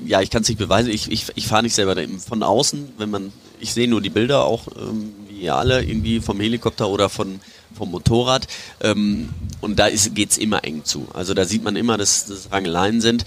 ja, 0.04 0.20
ich 0.20 0.30
kann 0.30 0.42
es 0.42 0.48
nicht 0.48 0.58
beweisen, 0.58 0.90
ich, 0.90 1.10
ich, 1.10 1.26
ich 1.34 1.46
fahre 1.46 1.62
nicht 1.62 1.74
selber 1.74 1.96
von 2.26 2.42
außen, 2.42 2.92
wenn 2.98 3.10
man, 3.10 3.32
ich 3.58 3.72
sehe 3.72 3.88
nur 3.88 4.00
die 4.00 4.10
Bilder 4.10 4.44
auch, 4.44 4.68
ähm, 4.76 5.14
wie 5.28 5.40
ihr 5.40 5.54
alle, 5.54 5.82
irgendwie 5.82 6.20
vom 6.20 6.40
Helikopter 6.40 6.88
oder 6.88 7.08
von, 7.08 7.40
vom 7.74 7.90
Motorrad 7.90 8.46
ähm, 8.80 9.30
und 9.60 9.78
da 9.78 9.88
geht 9.90 10.30
es 10.30 10.38
immer 10.38 10.64
eng 10.64 10.84
zu. 10.84 11.08
Also 11.14 11.34
da 11.34 11.44
sieht 11.44 11.64
man 11.64 11.76
immer, 11.76 11.96
dass 11.96 12.26
das 12.26 12.52
Rangeleien 12.52 13.00
sind. 13.00 13.24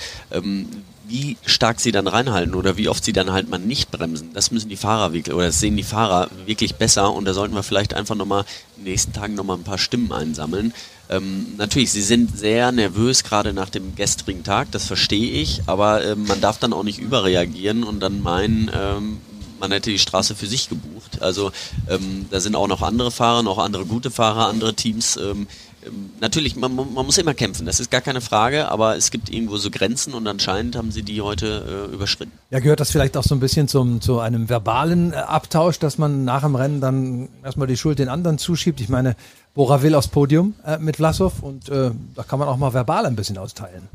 Wie 1.07 1.37
stark 1.45 1.79
sie 1.79 1.91
dann 1.91 2.07
reinhalten 2.07 2.55
oder 2.55 2.77
wie 2.77 2.89
oft 2.89 3.03
sie 3.03 3.13
dann 3.13 3.31
halt 3.31 3.49
mal 3.49 3.59
nicht 3.59 3.91
bremsen, 3.91 4.31
das 4.33 4.51
müssen 4.51 4.69
die 4.69 4.75
Fahrer 4.75 5.13
wirklich, 5.13 5.35
oder 5.35 5.47
das 5.47 5.59
sehen 5.59 5.77
die 5.77 5.83
Fahrer 5.83 6.29
wirklich 6.45 6.75
besser 6.75 7.13
und 7.13 7.25
da 7.25 7.33
sollten 7.33 7.53
wir 7.53 7.63
vielleicht 7.63 7.93
einfach 7.93 8.15
nochmal 8.15 8.45
in 8.77 8.83
den 8.83 8.91
nächsten 8.91 9.13
Tagen 9.13 9.35
nochmal 9.35 9.57
ein 9.57 9.63
paar 9.63 9.77
Stimmen 9.77 10.11
einsammeln. 10.11 10.73
Ähm, 11.09 11.45
natürlich, 11.57 11.91
sie 11.91 12.01
sind 12.01 12.35
sehr 12.37 12.71
nervös, 12.71 13.23
gerade 13.23 13.53
nach 13.53 13.69
dem 13.69 13.95
gestrigen 13.95 14.43
Tag, 14.43 14.71
das 14.71 14.85
verstehe 14.85 15.29
ich, 15.29 15.61
aber 15.67 16.03
ähm, 16.03 16.25
man 16.25 16.41
darf 16.41 16.57
dann 16.57 16.73
auch 16.73 16.83
nicht 16.83 16.99
überreagieren 16.99 17.83
und 17.83 17.99
dann 17.99 18.23
meinen, 18.23 18.71
ähm, 18.73 19.21
man 19.59 19.71
hätte 19.71 19.91
die 19.91 19.99
Straße 19.99 20.35
für 20.35 20.47
sich 20.47 20.69
gebucht. 20.69 21.21
Also 21.21 21.51
ähm, 21.87 22.25
da 22.31 22.39
sind 22.39 22.55
auch 22.55 22.67
noch 22.67 22.81
andere 22.81 23.11
Fahrer, 23.11 23.43
noch 23.43 23.59
andere 23.59 23.85
gute 23.85 24.11
Fahrer, 24.11 24.47
andere 24.47 24.73
Teams. 24.73 25.17
Ähm, 25.17 25.47
natürlich, 26.19 26.55
man, 26.55 26.75
man 26.75 27.05
muss 27.05 27.17
immer 27.17 27.33
kämpfen, 27.33 27.65
das 27.65 27.79
ist 27.79 27.91
gar 27.91 28.01
keine 28.01 28.21
Frage, 28.21 28.69
aber 28.69 28.95
es 28.95 29.11
gibt 29.11 29.29
irgendwo 29.29 29.57
so 29.57 29.69
Grenzen 29.69 30.13
und 30.13 30.27
anscheinend 30.27 30.75
haben 30.75 30.91
sie 30.91 31.03
die 31.03 31.21
heute 31.21 31.87
äh, 31.89 31.93
überschritten. 31.93 32.31
Ja, 32.49 32.59
gehört 32.59 32.79
das 32.79 32.91
vielleicht 32.91 33.17
auch 33.17 33.23
so 33.23 33.35
ein 33.35 33.39
bisschen 33.39 33.67
zum, 33.67 34.01
zu 34.01 34.19
einem 34.19 34.49
verbalen 34.49 35.13
äh, 35.13 35.17
Abtausch, 35.17 35.79
dass 35.79 35.97
man 35.97 36.25
nach 36.25 36.41
dem 36.43 36.55
Rennen 36.55 36.81
dann 36.81 37.29
erstmal 37.43 37.67
die 37.67 37.77
Schuld 37.77 37.99
den 37.99 38.09
anderen 38.09 38.37
zuschiebt? 38.37 38.81
Ich 38.81 38.89
meine, 38.89 39.15
Bora 39.53 39.81
will 39.81 39.95
aufs 39.95 40.07
Podium 40.07 40.53
äh, 40.65 40.77
mit 40.77 40.97
Vlasov 40.97 41.41
und 41.41 41.69
äh, 41.69 41.91
da 42.15 42.23
kann 42.23 42.39
man 42.39 42.47
auch 42.47 42.57
mal 42.57 42.73
verbal 42.73 43.05
ein 43.05 43.15
bisschen 43.15 43.37
austeilen. 43.37 43.87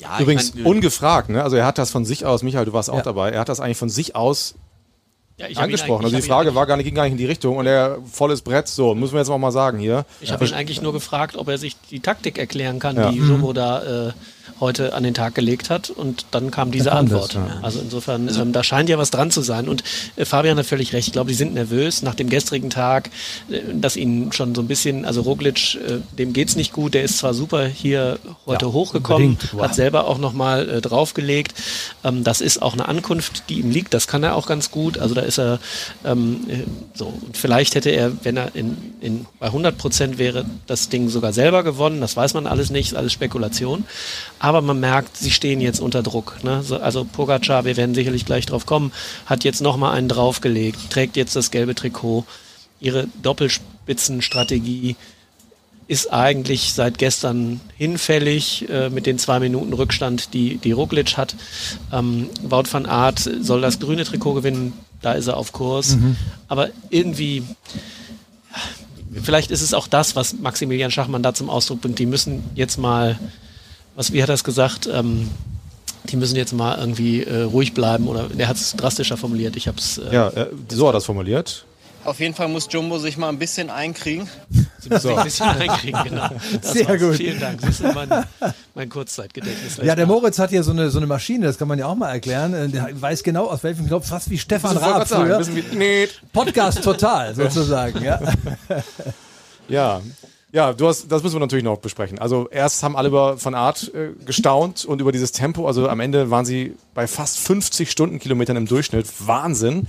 Ja, 0.00 0.20
Übrigens 0.20 0.50
ich 0.50 0.54
mein, 0.56 0.66
ungefragt, 0.66 1.30
ne? 1.30 1.42
Also 1.42 1.56
er 1.56 1.64
hat 1.64 1.78
das 1.78 1.90
von 1.90 2.04
sich 2.04 2.26
aus, 2.26 2.42
Michael, 2.42 2.66
du 2.66 2.72
warst 2.72 2.90
auch 2.90 2.96
Ja. 2.98 3.02
dabei, 3.02 3.30
er 3.30 3.40
hat 3.40 3.48
das 3.48 3.60
eigentlich 3.60 3.78
von 3.78 3.88
sich 3.88 4.14
aus 4.14 4.54
Ja, 5.38 5.46
ich 5.48 5.56
hab 5.56 5.62
ihn 5.62 5.64
angesprochen. 5.64 5.92
eigentlich- 5.96 6.04
Also 6.06 6.16
ich 6.16 6.22
die 6.24 6.28
Frage 6.30 6.54
war 6.54 6.66
gar 6.66 6.76
nicht, 6.78 6.86
ging 6.86 6.94
gar 6.94 7.02
nicht 7.04 7.12
in 7.12 7.18
die 7.18 7.26
Richtung 7.26 7.56
und 7.58 7.66
er 7.66 7.98
volles 8.10 8.40
Brett, 8.40 8.68
so, 8.68 8.94
müssen 8.94 9.12
wir 9.12 9.18
jetzt 9.20 9.28
auch 9.28 9.36
mal 9.38 9.52
sagen 9.52 9.78
hier. 9.78 10.06
Ich 10.22 10.32
habe 10.32 10.46
ihn 10.46 10.54
eigentlich 10.54 10.80
nur 10.80 10.92
gefragt, 10.94 11.36
ob 11.36 11.48
er 11.48 11.58
sich 11.58 11.76
die 11.90 12.00
Taktik 12.00 12.38
erklären 12.38 12.78
kann, 12.78 12.96
Ja. 12.96 13.10
die 13.10 13.18
Jobo 13.18 13.52
da 13.52 14.08
äh, 14.08 14.12
heute 14.60 14.94
an 14.94 15.02
den 15.02 15.14
Tag 15.14 15.34
gelegt 15.34 15.70
hat. 15.70 15.90
Und 15.90 16.26
dann 16.30 16.50
kam 16.50 16.70
diese 16.70 16.86
das, 16.86 16.94
Antwort. 16.94 17.34
ja. 17.34 17.58
Also 17.62 17.80
insofern, 17.80 18.28
ähm, 18.28 18.52
da 18.52 18.62
scheint 18.62 18.88
ja 18.88 18.98
was 18.98 19.10
dran 19.10 19.30
zu 19.30 19.42
sein. 19.42 19.68
Und 19.68 19.84
äh, 20.16 20.24
Fabian 20.24 20.58
hat 20.58 20.66
völlig 20.66 20.92
recht. 20.92 21.08
Ich 21.08 21.12
glaube, 21.12 21.28
die 21.28 21.34
sind 21.34 21.54
nervös 21.54 22.02
nach 22.02 22.14
dem 22.14 22.28
gestrigen 22.28 22.70
Tag, 22.70 23.10
äh, 23.50 23.60
dass 23.74 23.96
ihnen 23.96 24.32
schon 24.32 24.54
so 24.54 24.62
ein 24.62 24.68
bisschen, 24.68 25.04
also 25.04 25.22
Roglic, 25.22 25.74
äh, 25.76 25.98
dem 26.18 26.32
geht's 26.32 26.56
nicht 26.56 26.72
gut. 26.72 26.94
Der 26.94 27.02
ist 27.02 27.18
zwar 27.18 27.34
super 27.34 27.66
hier 27.66 28.18
heute 28.46 28.66
Ja, 28.66 28.72
hochgekommen. 28.72 29.38
Wow. 29.52 29.62
hat 29.62 29.74
selber 29.74 30.06
auch 30.06 30.18
nochmal 30.18 30.68
äh, 30.68 30.80
draufgelegt. 30.80 31.54
Ähm, 32.04 32.24
das 32.24 32.40
ist 32.40 32.62
auch 32.62 32.72
eine 32.72 32.88
Ankunft, 32.88 33.44
die 33.48 33.60
ihm 33.60 33.70
liegt. 33.70 33.94
Das 33.94 34.06
kann 34.06 34.22
er 34.22 34.34
auch 34.36 34.46
ganz 34.46 34.70
gut. 34.70 34.98
Also 34.98 35.14
da 35.14 35.22
ist 35.22 35.38
er 35.38 35.58
ähm, 36.04 36.40
äh, 36.48 36.58
so. 36.94 37.06
Und 37.06 37.36
vielleicht 37.36 37.74
hätte 37.74 37.90
er, 37.90 38.12
wenn 38.24 38.36
er 38.36 38.54
in, 38.54 38.76
in, 39.00 39.26
bei 39.38 39.46
100 39.46 39.76
Prozent 39.76 40.18
wäre, 40.18 40.44
das 40.66 40.88
Ding 40.88 41.08
sogar 41.08 41.32
selber 41.32 41.62
gewonnen. 41.62 42.00
Das 42.00 42.16
weiß 42.16 42.34
man 42.34 42.46
alles 42.46 42.70
nicht, 42.70 42.88
ist 42.88 42.96
alles 42.96 43.12
Spekulation. 43.12 43.84
Aber 44.38 44.60
man 44.60 44.80
merkt, 44.80 45.16
sie 45.16 45.30
stehen 45.30 45.60
jetzt 45.60 45.80
unter 45.80 46.02
Druck. 46.02 46.38
Ne? 46.44 46.62
So, 46.62 46.76
also 46.76 47.04
Pogacar, 47.04 47.64
wir 47.64 47.76
werden 47.76 47.94
sicherlich 47.94 48.26
gleich 48.26 48.46
drauf 48.46 48.66
kommen, 48.66 48.92
hat 49.24 49.44
jetzt 49.44 49.62
nochmal 49.62 49.94
einen 49.94 50.08
draufgelegt, 50.08 50.90
trägt 50.90 51.16
jetzt 51.16 51.36
das 51.36 51.50
gelbe 51.50 51.74
Trikot. 51.74 52.24
Ihre 52.80 53.08
Doppelspitzenstrategie 53.22 54.96
ist 55.88 56.12
eigentlich 56.12 56.72
seit 56.72 56.98
gestern 56.98 57.60
hinfällig 57.76 58.68
äh, 58.68 58.90
mit 58.90 59.06
den 59.06 59.18
zwei 59.18 59.38
Minuten 59.38 59.72
Rückstand, 59.72 60.34
die, 60.34 60.58
die 60.58 60.72
Roglic 60.72 61.16
hat. 61.16 61.36
Ähm, 61.92 62.28
Wout 62.42 62.64
van 62.70 62.86
Aert 62.86 63.30
soll 63.40 63.60
das 63.60 63.78
grüne 63.78 64.04
Trikot 64.04 64.34
gewinnen, 64.34 64.72
da 65.00 65.12
ist 65.12 65.28
er 65.28 65.36
auf 65.36 65.52
Kurs. 65.52 65.96
Aber 66.48 66.70
irgendwie, 66.90 67.44
vielleicht 69.22 69.50
ist 69.52 69.62
es 69.62 69.74
auch 69.74 69.86
das, 69.86 70.16
was 70.16 70.34
Maximilian 70.34 70.90
Schachmann 70.90 71.22
da 71.22 71.34
zum 71.34 71.48
Ausdruck 71.48 71.82
bringt. 71.82 71.98
Die 72.00 72.06
müssen 72.06 72.42
jetzt 72.56 72.78
mal, 72.78 73.18
was, 73.96 74.12
wie 74.12 74.22
hat 74.22 74.28
er 74.28 74.34
es 74.36 74.44
gesagt, 74.44 74.88
ähm, 74.92 75.28
die 76.04 76.16
müssen 76.16 76.36
jetzt 76.36 76.52
mal 76.52 76.78
irgendwie 76.78 77.24
äh, 77.24 77.42
ruhig 77.42 77.74
bleiben 77.74 78.06
oder 78.06 78.28
er 78.38 78.46
hat 78.48 78.56
es 78.56 78.72
drastischer 78.76 79.16
formuliert. 79.16 79.56
Ich 79.56 79.66
habe 79.66 79.78
es 79.78 79.98
äh, 79.98 80.14
Ja, 80.14 80.28
äh, 80.28 80.46
so 80.70 80.86
hat 80.86 80.90
er 80.90 80.98
das 80.98 81.04
formuliert. 81.06 81.64
Auf 82.04 82.20
jeden 82.20 82.36
Fall 82.36 82.46
muss 82.46 82.68
Jumbo 82.70 83.00
sich 83.00 83.16
mal 83.16 83.30
ein 83.30 83.38
bisschen 83.40 83.68
einkriegen. 83.68 84.28
Sie 84.78 84.88
müssen 84.88 85.08
sich 85.08 85.18
ein 85.18 85.24
bisschen 85.24 85.46
einkriegen, 85.48 86.00
genau. 86.04 86.28
Das 86.62 86.72
Sehr 86.74 86.88
war's. 86.88 87.00
gut. 87.00 87.16
Vielen 87.16 87.40
Dank. 87.40 87.60
Siehst 87.60 87.80
du, 87.80 87.92
mein, 87.92 88.08
mein 88.76 88.88
Kurzzeitgedächtnis. 88.88 89.78
Ja, 89.84 89.96
der. 89.96 90.06
Moritz 90.06 90.38
hat 90.38 90.50
hier 90.50 90.62
so 90.62 90.70
eine, 90.70 90.88
so 90.90 90.98
eine 90.98 91.08
Maschine, 91.08 91.46
das 91.46 91.58
kann 91.58 91.66
man 91.66 91.80
ja 91.80 91.86
auch 91.86 91.96
mal 91.96 92.10
erklären. 92.12 92.54
Äh, 92.54 92.68
Der 92.68 92.90
weiß 92.92 93.24
genau, 93.24 93.46
aus 93.46 93.64
welchem 93.64 93.88
Knopf, 93.88 94.06
fast 94.06 94.30
wie 94.30 94.38
Stefan 94.38 94.76
Raab 94.76 95.08
früher. 95.08 95.44
wir- 95.44 95.64
nee. 95.74 96.06
Podcast 96.32 96.80
total, 96.84 97.34
sozusagen. 97.34 98.00
Ja. 98.04 98.20
Ja. 99.68 100.00
Ja, 100.56 100.72
du 100.72 100.88
hast, 100.88 101.12
das 101.12 101.22
müssen 101.22 101.34
wir 101.34 101.40
natürlich 101.40 101.66
noch 101.66 101.76
besprechen. 101.76 102.18
Also 102.18 102.48
erst 102.48 102.82
haben 102.82 102.96
alle 102.96 103.08
über 103.08 103.36
von 103.36 103.54
Art 103.54 103.92
äh, 103.94 104.12
gestaunt 104.24 104.86
und 104.86 105.02
über 105.02 105.12
dieses 105.12 105.30
Tempo. 105.30 105.66
Also 105.66 105.86
am 105.86 106.00
Ende 106.00 106.30
waren 106.30 106.46
sie 106.46 106.76
bei 106.94 107.06
fast 107.06 107.38
50 107.40 107.90
Stundenkilometern 107.90 108.56
im 108.56 108.64
Durchschnitt. 108.64 109.06
Wahnsinn. 109.26 109.86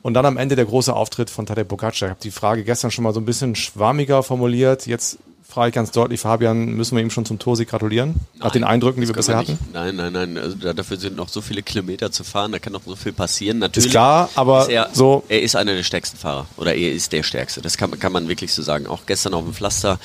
Und 0.00 0.14
dann 0.14 0.24
am 0.24 0.38
Ende 0.38 0.56
der 0.56 0.64
große 0.64 0.96
Auftritt 0.96 1.28
von 1.28 1.44
Tadej 1.44 1.64
Pogacar. 1.64 1.92
Ich 1.92 2.02
habe 2.04 2.20
die 2.22 2.30
Frage 2.30 2.64
gestern 2.64 2.90
schon 2.90 3.04
mal 3.04 3.12
so 3.12 3.20
ein 3.20 3.26
bisschen 3.26 3.56
schwammiger 3.56 4.22
formuliert. 4.22 4.86
Jetzt 4.86 5.18
frage 5.48 5.68
ich 5.68 5.74
ganz 5.74 5.90
deutlich, 5.90 6.20
Fabian, 6.20 6.66
müssen 6.74 6.96
wir 6.96 7.02
ihm 7.02 7.10
schon 7.10 7.24
zum 7.24 7.38
Torsieg 7.38 7.68
gratulieren? 7.68 8.14
Nach 8.38 8.50
den 8.50 8.64
Eindrücken, 8.64 9.00
die 9.00 9.06
wir 9.08 9.14
bisher 9.14 9.34
wir 9.34 9.38
hatten? 9.38 9.58
Nein, 9.72 9.96
nein, 9.96 10.12
nein. 10.12 10.36
Also 10.38 10.56
da, 10.56 10.72
dafür 10.74 10.96
sind 10.98 11.16
noch 11.16 11.28
so 11.28 11.40
viele 11.40 11.62
Kilometer 11.62 12.10
zu 12.12 12.24
fahren, 12.24 12.52
da 12.52 12.58
kann 12.58 12.72
noch 12.72 12.82
so 12.84 12.96
viel 12.96 13.12
passieren. 13.12 13.58
Natürlich 13.58 13.86
Ist 13.86 13.92
klar, 13.92 14.28
aber 14.34 14.62
ist 14.62 14.68
er, 14.68 14.90
so 14.92 15.22
er 15.28 15.40
ist 15.42 15.56
einer 15.56 15.74
der 15.74 15.82
stärksten 15.82 16.16
Fahrer. 16.18 16.46
Oder 16.56 16.74
er 16.74 16.92
ist 16.92 17.12
der 17.12 17.22
Stärkste. 17.22 17.62
Das 17.62 17.76
kann, 17.76 17.98
kann 17.98 18.12
man 18.12 18.28
wirklich 18.28 18.52
so 18.52 18.62
sagen. 18.62 18.86
Auch 18.86 19.06
gestern 19.06 19.34
auf 19.34 19.44
dem 19.44 19.54
Pflaster. 19.54 19.98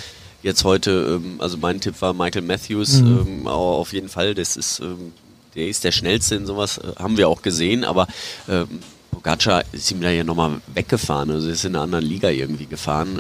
Jetzt 0.43 0.63
heute, 0.63 1.19
ähm, 1.23 1.35
also 1.39 1.57
mein 1.57 1.79
Tipp 1.81 1.95
war 2.01 2.13
Michael 2.13 2.41
Matthews, 2.43 2.99
ähm, 2.99 3.45
au- 3.47 3.77
auf 3.79 3.93
jeden 3.93 4.09
Fall. 4.09 4.33
Das 4.33 4.57
ist, 4.57 4.79
ähm, 4.79 5.11
der 5.55 5.67
ist 5.67 5.83
der 5.83 5.91
schnellste 5.91 6.35
in 6.35 6.45
sowas, 6.45 6.77
äh, 6.79 6.93
haben 6.97 7.17
wir 7.17 7.27
auch 7.29 7.41
gesehen, 7.41 7.83
aber 7.83 8.07
ähm, 8.49 8.67
Pogacar 9.11 9.63
ist 9.73 9.91
ihm 9.91 10.01
da 10.01 10.09
ja 10.09 10.23
nochmal 10.23 10.61
weggefahren. 10.73 11.29
Also 11.29 11.49
ist 11.49 11.65
in 11.65 11.75
einer 11.75 11.83
anderen 11.83 12.05
Liga 12.05 12.29
irgendwie 12.29 12.65
gefahren. 12.65 13.19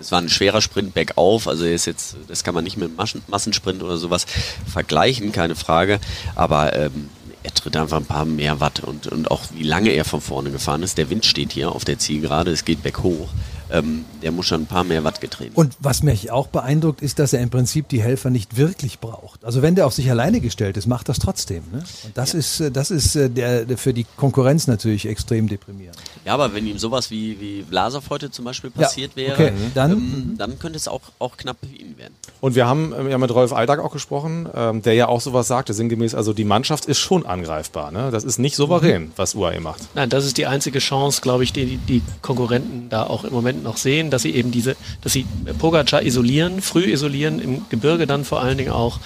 Es 0.00 0.10
war 0.10 0.20
ein 0.20 0.30
schwerer 0.30 0.62
Sprint 0.62 0.94
bergauf, 0.94 1.46
also 1.46 1.66
ist 1.66 1.84
jetzt, 1.84 2.16
das 2.26 2.42
kann 2.42 2.54
man 2.54 2.64
nicht 2.64 2.78
mit 2.78 2.96
Maschen, 2.96 3.22
Massensprint 3.28 3.82
oder 3.82 3.98
sowas 3.98 4.24
vergleichen, 4.66 5.30
keine 5.30 5.54
Frage. 5.54 6.00
Aber 6.34 6.74
ähm, 6.74 7.10
er 7.42 7.52
tritt 7.52 7.76
einfach 7.76 7.98
ein 7.98 8.06
paar 8.06 8.24
mehr 8.24 8.60
Watt 8.60 8.80
und, 8.80 9.06
und 9.06 9.30
auch 9.30 9.42
wie 9.52 9.62
lange 9.62 9.90
er 9.90 10.04
von 10.04 10.20
vorne 10.20 10.50
gefahren 10.50 10.82
ist. 10.82 10.96
Der 10.98 11.10
Wind 11.10 11.26
steht 11.26 11.52
hier 11.52 11.72
auf 11.72 11.84
der 11.84 11.98
Zielgerade, 11.98 12.50
es 12.50 12.64
geht 12.64 12.82
berghoch. 12.82 13.28
Ähm, 13.72 14.04
der 14.22 14.32
muss 14.32 14.46
schon 14.46 14.62
ein 14.62 14.66
paar 14.66 14.84
mehr 14.84 15.04
Watt 15.04 15.20
getreten. 15.20 15.52
Und 15.54 15.74
was 15.80 16.02
mich 16.02 16.30
auch 16.30 16.48
beeindruckt, 16.48 17.02
ist, 17.02 17.18
dass 17.18 17.32
er 17.32 17.40
im 17.40 17.50
Prinzip 17.50 17.88
die 17.88 18.02
Helfer 18.02 18.30
nicht 18.30 18.56
wirklich 18.56 18.98
braucht. 18.98 19.44
Also 19.44 19.62
wenn 19.62 19.74
der 19.74 19.86
auf 19.86 19.92
sich 19.94 20.10
alleine 20.10 20.40
gestellt 20.40 20.76
ist, 20.76 20.86
macht 20.86 21.08
das 21.08 21.18
trotzdem. 21.18 21.62
Ne? 21.72 21.82
Und 22.04 22.16
das 22.16 22.34
ist, 22.34 22.60
äh, 22.60 22.70
das 22.70 22.90
ist 22.90 23.14
äh, 23.16 23.30
der, 23.30 23.64
der 23.64 23.78
für 23.78 23.94
die 23.94 24.04
Konkurrenz 24.16 24.66
natürlich 24.66 25.06
extrem 25.06 25.48
deprimierend. 25.48 25.96
Ja, 26.24 26.34
aber 26.34 26.52
wenn 26.54 26.66
ihm 26.66 26.78
sowas 26.78 27.10
wie, 27.10 27.38
wie 27.40 27.62
Vlasov 27.68 28.10
heute 28.10 28.30
zum 28.30 28.44
Beispiel 28.44 28.70
Ja, 28.76 28.82
passiert 28.82 29.16
wäre, 29.16 29.32
okay, 29.34 29.52
dann- 29.74 29.92
ähm, 29.92 30.34
dann 30.36 30.58
könnte 30.58 30.76
es 30.76 30.88
auch, 30.88 31.00
auch 31.18 31.36
knapp 31.36 31.56
für 31.60 31.74
ihn 31.76 31.96
werden. 31.98 32.14
Und 32.40 32.54
wir 32.54 32.66
haben 32.66 32.92
ähm, 32.98 33.08
ja 33.08 33.18
mit 33.18 33.30
Rolf 33.32 33.52
Aldag 33.52 33.78
auch 33.80 33.92
gesprochen, 33.92 34.48
ähm, 34.54 34.82
der 34.82 34.94
ja 34.94 35.08
auch 35.08 35.20
sowas 35.20 35.46
sagte, 35.48 35.74
sinngemäß, 35.74 36.14
also 36.14 36.32
die 36.32 36.44
Mannschaft 36.44 36.86
ist 36.86 36.98
schon 36.98 37.24
angreifbar. 37.26 37.90
Ne? 37.92 38.10
Das 38.10 38.24
ist 38.24 38.38
nicht 38.38 38.56
souverän, 38.56 39.12
was 39.16 39.34
UAE 39.34 39.60
macht. 39.60 39.82
Nein, 39.94 40.08
das 40.08 40.24
ist 40.26 40.36
die 40.38 40.46
einzige 40.46 40.78
Chance, 40.80 41.20
glaube 41.20 41.44
ich, 41.44 41.52
die 41.52 41.60
die 41.66 41.76
die 41.76 42.02
Konkurrenten 42.22 42.88
da 42.88 43.04
auch 43.04 43.24
im 43.24 43.32
Moment 43.32 43.59
noch 43.62 43.76
sehen, 43.76 44.10
dass 44.10 44.22
sie 44.22 44.34
eben 44.34 44.50
diese, 44.50 44.76
dass 45.02 45.12
sie 45.12 45.26
Pogacar 45.58 46.02
isolieren, 46.02 46.60
früh 46.62 46.84
isolieren, 46.92 47.40
im 47.40 47.62
Gebirge 47.68 48.06
dann 48.06 48.24
vor 48.24 48.40
allen 48.40 48.58
Dingen 48.58 48.72
auch 48.72 49.00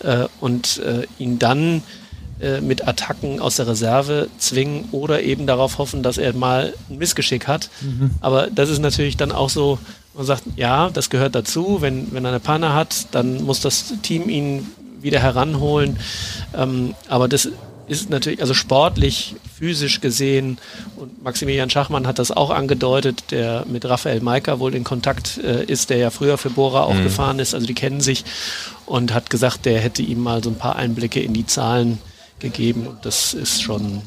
äh, 0.00 0.26
und 0.40 0.78
äh, 0.78 1.06
ihn 1.18 1.38
dann 1.38 1.82
äh, 2.40 2.60
mit 2.60 2.86
Attacken 2.86 3.40
aus 3.40 3.56
der 3.56 3.66
Reserve 3.66 4.28
zwingen 4.38 4.88
oder 4.92 5.22
eben 5.22 5.46
darauf 5.46 5.78
hoffen, 5.78 6.02
dass 6.02 6.18
er 6.18 6.32
mal 6.34 6.74
ein 6.88 6.98
Missgeschick 6.98 7.48
hat. 7.48 7.68
Aber 8.20 8.48
das 8.48 8.70
ist 8.70 8.78
natürlich 8.78 9.16
dann 9.16 9.32
auch 9.32 9.50
so, 9.50 9.78
man 10.14 10.26
sagt, 10.26 10.42
ja, 10.56 10.90
das 10.90 11.10
gehört 11.10 11.34
dazu. 11.34 11.78
Wenn, 11.80 12.12
wenn 12.12 12.24
er 12.24 12.30
eine 12.30 12.40
Panne 12.40 12.74
hat, 12.74 13.06
dann 13.12 13.42
muss 13.44 13.60
das 13.60 13.94
Team 14.02 14.28
ihn 14.28 14.66
wieder 15.00 15.20
heranholen. 15.20 15.96
Ähm, 16.56 16.94
aber 17.08 17.28
das 17.28 17.48
ist 17.88 18.10
natürlich, 18.10 18.40
also 18.40 18.54
sportlich 18.54 19.36
physisch 19.58 20.00
gesehen, 20.00 20.58
und 20.96 21.22
Maximilian 21.22 21.68
Schachmann 21.70 22.06
hat 22.06 22.18
das 22.18 22.30
auch 22.30 22.50
angedeutet, 22.50 23.24
der 23.30 23.64
mit 23.66 23.84
Raphael 23.84 24.20
Maika 24.20 24.58
wohl 24.60 24.74
in 24.74 24.84
Kontakt 24.84 25.38
äh, 25.38 25.64
ist, 25.64 25.90
der 25.90 25.96
ja 25.98 26.10
früher 26.10 26.38
für 26.38 26.50
Bora 26.50 26.82
auch 26.84 26.94
Mhm. 26.94 27.02
gefahren 27.04 27.38
ist, 27.40 27.54
also 27.54 27.66
die 27.66 27.74
kennen 27.74 28.00
sich 28.00 28.24
und 28.86 29.12
hat 29.12 29.30
gesagt, 29.30 29.66
der 29.66 29.80
hätte 29.80 30.02
ihm 30.02 30.20
mal 30.20 30.42
so 30.42 30.50
ein 30.50 30.56
paar 30.56 30.76
Einblicke 30.76 31.20
in 31.20 31.34
die 31.34 31.44
Zahlen 31.46 31.98
gegeben 32.38 32.86
und 32.86 33.04
das 33.04 33.34
ist 33.34 33.60
schon, 33.62 34.02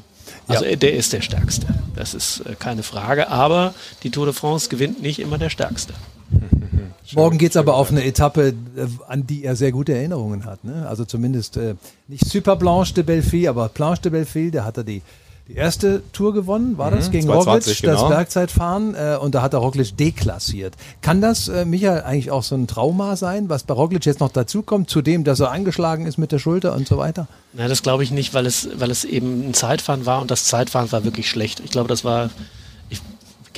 also 0.47 0.63
Ja. 0.63 0.71
äh, 0.71 0.77
der 0.77 0.93
ist 0.93 1.11
der 1.13 1.21
Stärkste, 1.21 1.67
das 1.95 2.13
ist 2.13 2.41
äh, 2.45 2.55
keine 2.57 2.83
Frage, 2.83 3.29
aber 3.29 3.73
die 4.03 4.09
Tour 4.09 4.25
de 4.25 4.33
France 4.33 4.69
gewinnt 4.69 5.01
nicht 5.01 5.19
immer 5.19 5.37
der 5.37 5.49
Stärkste. 5.49 5.93
Morgen 7.13 7.37
geht's 7.37 7.57
aber 7.57 7.75
auf 7.75 7.91
eine 7.91 8.05
Etappe, 8.05 8.53
äh, 8.77 8.87
an 9.09 9.27
die 9.27 9.43
er 9.43 9.55
sehr 9.57 9.71
gute 9.73 9.93
Erinnerungen 9.93 10.45
hat. 10.45 10.63
Ne? 10.63 10.87
Also 10.87 11.03
zumindest 11.03 11.57
äh, 11.57 11.75
nicht 12.07 12.25
Super 12.25 12.55
Blanche 12.55 12.93
de 12.93 13.03
Belleville, 13.03 13.49
aber 13.49 13.67
Planche 13.67 14.03
de 14.03 14.11
Belleville, 14.11 14.51
da 14.51 14.63
hat 14.63 14.77
er 14.77 14.83
die, 14.85 15.01
die 15.47 15.55
erste 15.55 16.01
Tour 16.13 16.33
gewonnen, 16.33 16.77
war 16.77 16.91
das? 16.91 17.11
Gegen 17.11 17.25
220, 17.25 17.77
Roglic, 17.77 17.91
das 17.91 17.99
genau. 17.99 18.09
Bergzeitfahren. 18.09 18.95
Äh, 18.95 19.17
und 19.19 19.35
da 19.35 19.41
hat 19.41 19.53
er 19.53 19.59
Roglic 19.59 19.97
deklassiert. 19.97 20.75
Kann 21.01 21.19
das, 21.19 21.47
äh, 21.47 21.65
Michael, 21.65 22.03
eigentlich 22.03 22.31
auch 22.31 22.43
so 22.43 22.55
ein 22.55 22.67
Trauma 22.67 23.15
sein, 23.15 23.49
was 23.49 23.63
bei 23.63 23.73
Roglic 23.73 24.05
jetzt 24.05 24.19
noch 24.19 24.31
dazukommt, 24.31 24.89
zu 24.89 25.01
dem, 25.01 25.23
dass 25.23 25.39
er 25.39 25.51
angeschlagen 25.51 26.05
ist 26.05 26.17
mit 26.17 26.31
der 26.31 26.39
Schulter 26.39 26.73
und 26.73 26.87
so 26.87 26.97
weiter? 26.97 27.27
Na, 27.53 27.67
das 27.67 27.83
glaube 27.83 28.03
ich 28.03 28.11
nicht, 28.11 28.33
weil 28.33 28.45
es, 28.45 28.69
weil 28.75 28.91
es 28.91 29.03
eben 29.03 29.49
ein 29.49 29.53
Zeitfahren 29.53 30.05
war 30.05 30.21
und 30.21 30.31
das 30.31 30.45
Zeitfahren 30.45 30.91
war 30.91 31.03
wirklich 31.03 31.29
schlecht. 31.29 31.59
Ich 31.59 31.71
glaube, 31.71 31.89
das 31.89 32.05
war, 32.05 32.29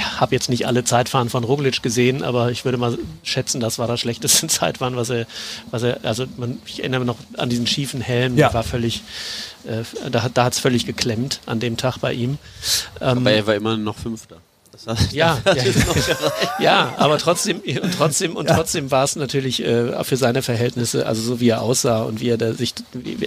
habe 0.02 0.34
jetzt 0.36 0.50
nicht 0.50 0.66
alle 0.68 0.84
Zeitfahren 0.84 1.30
von 1.30 1.44
Roglic 1.44 1.84
gesehen, 1.84 2.24
aber 2.24 2.52
ich 2.52 2.66
würde 2.66 2.78
mal 2.78 2.98
schätzen, 3.24 3.60
das 3.60 3.78
war 3.80 3.88
das 3.88 4.00
schlechteste 4.00 4.48
Zeitfahren, 4.48 4.96
was 4.96 5.10
er, 5.10 5.26
was 5.72 5.84
er, 5.84 6.00
also 6.04 6.26
man, 6.38 6.58
ich 6.66 6.80
erinnere 6.80 7.02
mich 7.02 7.08
noch 7.08 7.18
an 7.38 7.50
diesen 7.50 7.68
schiefen 7.68 8.02
Helm, 8.02 8.38
Ja. 8.38 8.48
der 8.48 8.54
war 8.56 8.64
völlig, 8.64 9.04
äh, 9.66 9.84
da, 10.10 10.24
hat- 10.24 10.32
da 10.38 10.46
hat 10.46 10.54
es 10.54 10.60
völlig 10.60 10.86
geklemmt 10.86 11.40
an 11.46 11.60
dem 11.60 11.78
Tag 11.78 11.98
bei 12.00 12.14
ihm. 12.14 12.38
Ähm, 13.02 13.20
Aber 13.20 13.32
er 13.32 13.46
war 13.48 13.56
immer 13.56 13.78
noch 13.78 13.98
Fünfter. 13.98 14.38
Ja, 15.12 15.38
ja, 15.46 15.54
ja, 16.60 16.94
aber 16.98 17.18
trotzdem 17.20 17.60
und 17.60 17.94
trotzdem 17.96 18.36
und 18.36 18.48
trotzdem 18.48 18.90
war 18.90 19.04
es 19.04 19.16
natürlich 19.16 19.64
äh, 19.64 20.04
für 20.04 20.18
seine 20.18 20.42
Verhältnisse, 20.42 21.06
also 21.06 21.22
so 21.22 21.40
wie 21.40 21.50
er 21.50 21.62
aussah 21.62 22.02
und 22.04 22.20
wie 22.22 22.30
er 22.30 22.38
da 22.38 22.54
sich, 22.54 22.74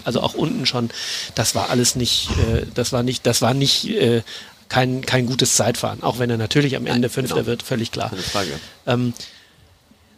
also 0.04 0.20
auch 0.23 0.35
unten 0.35 0.66
schon, 0.66 0.90
das 1.37 1.54
war 1.54 1.70
alles 1.70 1.94
nicht, 1.94 2.30
äh, 2.52 2.66
das 2.75 2.92
war 2.92 3.04
nicht, 3.04 3.26
das 3.26 3.42
war 3.42 3.54
nicht 3.54 3.88
äh, 3.88 4.23
kein 4.68 5.02
kein 5.06 5.26
gutes 5.26 5.54
Zeitfahren, 5.56 6.02
auch 6.02 6.18
wenn 6.18 6.30
er 6.30 6.37
natürlich 6.38 6.76
am 6.76 6.87
Ende 6.87 7.08
Fünfter 7.08 7.37
genau. 7.37 7.46
wird, 7.46 7.62
völlig 7.62 7.92
klar. 7.92 8.11
Keine 8.11 8.23
Frage. 8.23 8.50
Ähm, 8.87 9.12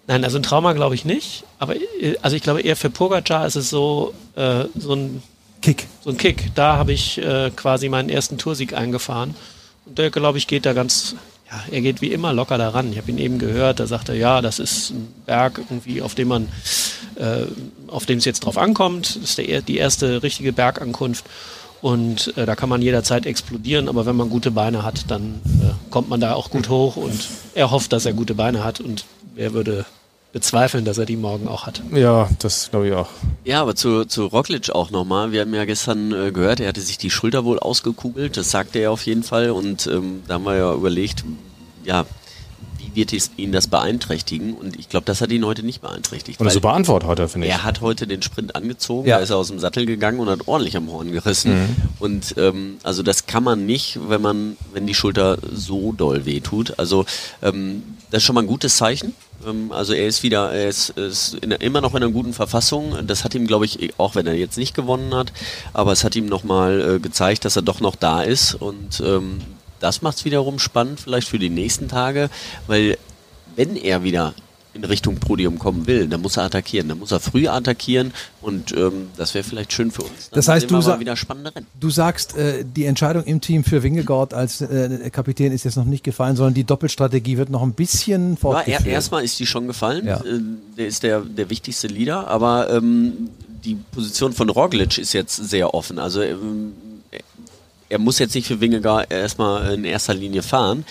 nein, 0.07 0.25
also 0.25 0.39
ein 0.39 0.43
Trauma 0.43 0.73
glaube 0.73 0.95
ich 0.95 1.05
nicht, 1.05 1.45
aber 1.59 1.77
äh, 1.77 2.17
also 2.23 2.37
ich 2.37 2.43
glaube 2.43 2.63
eher 2.63 2.77
für 2.77 2.91
Pogacar 2.91 3.47
ist 3.47 3.57
es 3.57 3.71
so 3.71 4.15
äh, 4.37 4.65
so 4.77 4.95
ein 4.95 5.23
Kick. 5.61 5.87
so 6.05 6.11
ein 6.11 6.17
Kick. 6.17 6.51
Da 6.55 6.77
habe 6.77 6.93
ich 6.93 7.19
äh, 7.19 7.51
quasi 7.55 7.89
meinen 7.89 8.09
ersten 8.11 8.39
Toursieg 8.39 8.75
eingefahren. 8.75 9.35
Und 9.87 9.99
der, 9.99 10.11
glaube 10.11 10.39
ich, 10.39 10.47
geht 10.47 10.65
da 10.67 10.73
ganz, 10.73 11.17
ja, 11.51 11.61
er 11.73 11.81
geht 11.81 12.01
wie 12.01 12.13
immer 12.13 12.33
locker 12.33 12.59
daran. 12.59 12.93
Ich 12.93 12.99
habe 12.99 13.11
ihn 13.11 13.19
eben 13.19 13.39
gehört, 13.41 13.81
da 13.81 13.89
sagt 13.89 14.09
er, 14.09 14.15
ja, 14.15 14.41
das 14.41 14.61
ist 14.61 14.91
ein 14.91 15.13
Berg 15.27 15.59
irgendwie, 15.59 16.01
auf 16.01 16.15
dem 16.15 16.29
man, 16.29 16.49
äh, 17.17 17.43
auf 17.89 18.07
dem 18.07 18.19
es 18.19 18.25
jetzt 18.25 18.41
drauf 18.45 18.57
ankommt. 18.57 19.17
Das 19.17 19.31
ist 19.31 19.39
der, 19.39 19.49
er- 19.49 19.63
die 19.63 19.79
erste 19.79 20.23
richtige 20.23 20.53
Bergankunft. 20.53 21.25
Und 21.81 22.37
äh, 22.37 22.45
da 22.45 22.57
kann 22.57 22.69
man 22.69 22.83
jederzeit 22.83 23.27
explodieren, 23.27 23.89
aber 23.89 24.05
wenn 24.07 24.17
man 24.17 24.31
gute 24.31 24.51
Beine 24.51 24.83
hat, 24.83 25.11
dann 25.11 25.41
äh, 25.63 25.91
kommt 25.91 26.09
man 26.09 26.21
da 26.21 26.35
auch 26.35 26.51
gut 26.51 26.69
hoch 26.69 26.97
und 26.97 27.29
er 27.55 27.71
hofft, 27.71 27.93
dass 27.93 28.05
er 28.07 28.13
gute 28.13 28.35
Beine 28.35 28.65
hat 28.65 28.81
und 28.81 29.05
er 29.37 29.53
würde 29.53 29.87
bezweifeln, 30.33 30.85
dass 30.85 30.99
er 30.99 31.07
die 31.07 31.17
morgen 31.17 31.49
auch 31.49 31.67
hat. 31.67 31.83
Ja, 31.93 32.29
das 32.39 32.71
glaube 32.71 32.89
ich 32.89 32.95
auch. 32.95 33.09
Ja, 33.45 33.63
aber 33.63 33.75
zu, 33.75 34.05
zu 34.05 34.27
Roglic 34.27 34.71
auch 34.71 34.91
nochmal. 34.91 35.33
Wir 35.33 35.43
haben 35.43 35.55
ja 35.55 35.65
gestern 35.65 36.13
äh, 36.13 36.33
gehört, 36.33 36.61
er 36.61 36.69
hatte 36.69 36.81
sich 36.81 36.99
die 36.99 37.11
Schulter 37.11 37.45
wohl 37.45 37.59
ausgekugelt. 37.59 38.37
Das 38.37 38.51
sagte 38.51 38.79
er 38.79 38.93
auf 38.93 39.07
jeden 39.07 39.23
Fall. 39.23 39.51
Und 39.51 39.87
ähm, 39.87 40.23
da 40.29 40.35
haben 40.35 40.45
wir 40.45 40.57
ja 40.57 40.75
überlegt, 40.75 41.25
ja, 41.85 42.05
wird 42.99 43.13
ihn 43.39 43.53
das 43.53 43.69
beeinträchtigen? 43.69 44.55
Und 44.55 44.79
ich 44.79 44.89
glaube, 44.91 45.07
das 45.07 45.21
hat 45.23 45.31
ihn 45.31 45.47
heute 45.47 45.63
nicht 45.63 45.81
beeinträchtigt. 45.81 46.39
Und 46.41 46.47
eine 46.47 46.53
super 46.53 46.73
Antwort 46.75 47.05
heute, 47.05 47.29
finde 47.29 47.47
ich. 47.47 47.53
er 47.53 47.63
hat 47.65 47.81
heute 47.81 48.07
den 48.07 48.21
Sprint 48.21 48.55
angezogen, 48.57 49.09
Ja. 49.09 49.17
da 49.17 49.23
ist 49.23 49.31
er 49.31 49.37
aus 49.37 49.49
dem 49.49 49.59
Sattel 49.59 49.87
gegangen 49.87 50.19
und 50.21 50.29
hat 50.29 50.47
ordentlich 50.47 50.77
am 50.77 50.91
Horn 50.91 51.13
gerissen. 51.13 51.77
Und 51.99 52.35
ähm, 52.37 52.77
also 52.83 53.03
das 53.03 53.27
kann 53.27 53.45
man 53.45 53.65
nicht, 53.65 53.99
wenn 54.09 54.21
man, 54.21 54.57
wenn 54.75 54.87
die 54.87 54.95
Schulter 54.95 55.39
so 55.53 55.93
doll 55.93 56.27
wehtut. 56.27 56.75
Also 56.79 57.07
ähm, 57.43 57.83
das 58.11 58.19
ist 58.19 58.25
schon 58.27 58.35
mal 58.35 58.43
ein 58.43 58.47
gutes 58.49 58.77
Zeichen. 58.77 59.15
Ähm, 59.47 59.71
also 59.73 59.93
er 59.93 60.07
ist 60.09 60.23
wieder, 60.23 60.51
er 60.53 60.69
ist, 60.69 60.91
ist 60.91 61.35
in, 61.35 61.53
immer 61.53 61.81
noch 61.81 61.93
in 61.95 62.03
einer 62.03 62.11
guten 62.13 62.33
Verfassung. 62.33 62.95
Das 63.07 63.23
hat 63.25 63.35
ihm, 63.35 63.47
glaube 63.47 63.65
ich, 63.65 63.95
auch 63.99 64.15
wenn 64.17 64.27
er 64.27 64.35
jetzt 64.35 64.59
nicht 64.59 64.75
gewonnen 64.75 65.15
hat, 65.15 65.33
aber 65.73 65.93
es 65.93 66.03
hat 66.05 66.17
ihm 66.17 66.27
nochmal 66.27 66.97
äh, 66.97 66.99
gezeigt, 66.99 67.45
dass 67.45 67.55
er 67.57 67.63
doch 67.63 67.81
noch 67.81 67.95
da 67.97 68.23
ist. 68.23 68.55
Und 68.55 69.01
ähm, 69.05 69.41
das 69.81 70.03
macht 70.03 70.19
es 70.19 70.25
wiederum 70.25 70.59
spannend, 70.59 71.01
vielleicht 71.01 71.29
für 71.29 71.39
die 71.39 71.51
nächsten 71.51 71.89
Tage, 71.89 72.31
weil 72.67 72.99
wenn 73.57 73.77
er 73.77 74.03
wieder 74.03 74.35
in 74.75 74.85
Richtung 74.85 75.17
Podium 75.17 75.59
kommen 75.59 75.87
will, 75.89 76.07
dann 76.07 76.21
muss 76.21 76.37
er 76.37 76.45
attackieren. 76.45 76.89
Dann 76.89 76.99
muss 77.01 77.11
er 77.11 77.19
früh 77.19 77.49
attackieren 77.49 78.13
und 78.41 78.71
ähm, 78.77 79.09
das 79.17 79.35
wäre 79.35 79.43
vielleicht 79.43 79.73
schön 79.73 79.91
für 79.91 80.03
uns. 80.03 80.31
Dann 80.31 80.37
Das 80.39 80.47
heißt, 80.47 80.71
du 80.71 80.81
sa-. 80.81 80.99
Du 81.81 81.91
sagst, 81.91 82.37
äh, 82.37 82.65
die 82.65 82.85
Entscheidung 82.85 83.25
im 83.25 83.41
Team 83.41 83.65
für 83.65 83.83
Wingegaard 83.83 84.35
als 84.35 84.61
äh, 84.61 85.11
Kapitän 85.11 85.51
ist 85.53 85.65
jetzt 85.65 85.77
noch 85.77 85.85
nicht 85.87 86.05
gefallen, 86.05 86.37
sondern 86.37 86.55
die 86.55 86.63
Doppelstrategie 86.65 87.39
wird 87.39 87.51
noch 87.51 87.63
ein 87.63 87.73
bisschen 87.73 88.33
Ja, 88.33 88.37
fortgeführt. 88.37 88.87
er, 88.87 88.93
erstmal 88.93 89.25
ist 89.25 89.41
die 89.41 89.47
schon 89.47 89.67
gefallen. 89.67 90.07
Ja. 90.07 90.19
Äh, 90.19 90.39
Der 90.77 90.87
ist 90.87 91.03
der, 91.03 91.21
der 91.23 91.51
wichtigste 91.51 91.89
Leader, 91.89 92.29
aber 92.29 92.71
ähm, 92.71 93.31
die 93.65 93.77
Position 93.91 94.33
von 94.33 94.49
Roglic 94.49 94.99
ist 94.99 95.13
jetzt 95.13 95.35
sehr 95.35 95.75
offen. 95.75 95.99
Also 95.99 96.23
ähm, 96.23 96.73
er 97.89 97.99
muss 97.99 98.19
jetzt 98.19 98.35
nicht 98.35 98.47
für 98.47 98.61
Wingegaard 98.61 99.11
erstmal 99.13 99.75
in 99.75 99.85
erster 99.85 100.15
Linie 100.15 100.43
fahren. 100.43 100.85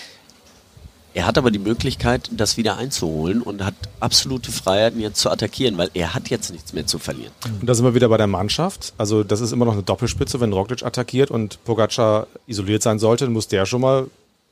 Er 1.14 1.26
hat 1.26 1.38
aber 1.38 1.50
die 1.50 1.58
Möglichkeit, 1.58 2.28
das 2.32 2.56
wieder 2.56 2.76
einzuholen 2.76 3.42
und 3.42 3.64
hat 3.64 3.74
absolute 3.98 4.52
Freiheiten 4.52 5.00
jetzt 5.00 5.18
zu 5.20 5.30
attackieren, 5.30 5.76
weil 5.78 5.90
er 5.94 6.14
hat 6.14 6.28
jetzt 6.28 6.52
nichts 6.52 6.72
mehr 6.74 6.86
zu 6.86 6.98
verlieren. 6.98 7.32
Und 7.60 7.66
da 7.68 7.74
sind 7.74 7.84
wir 7.84 7.94
wieder 7.94 8.08
bei 8.08 8.18
der 8.18 8.26
Mannschaft. 8.26 8.92
Also 8.98 9.24
das 9.24 9.40
ist 9.40 9.52
immer 9.52 9.64
noch 9.64 9.72
eine 9.72 9.82
Doppelspitze, 9.82 10.38
wenn 10.38 10.52
Roglic 10.52 10.84
attackiert 10.84 11.30
und 11.30 11.64
Pogacar 11.64 12.26
isoliert 12.46 12.82
sein 12.82 12.98
sollte, 12.98 13.24
dann 13.24 13.32
muss 13.32 13.48
der 13.48 13.64
schon 13.66 13.80
mal 13.80 14.06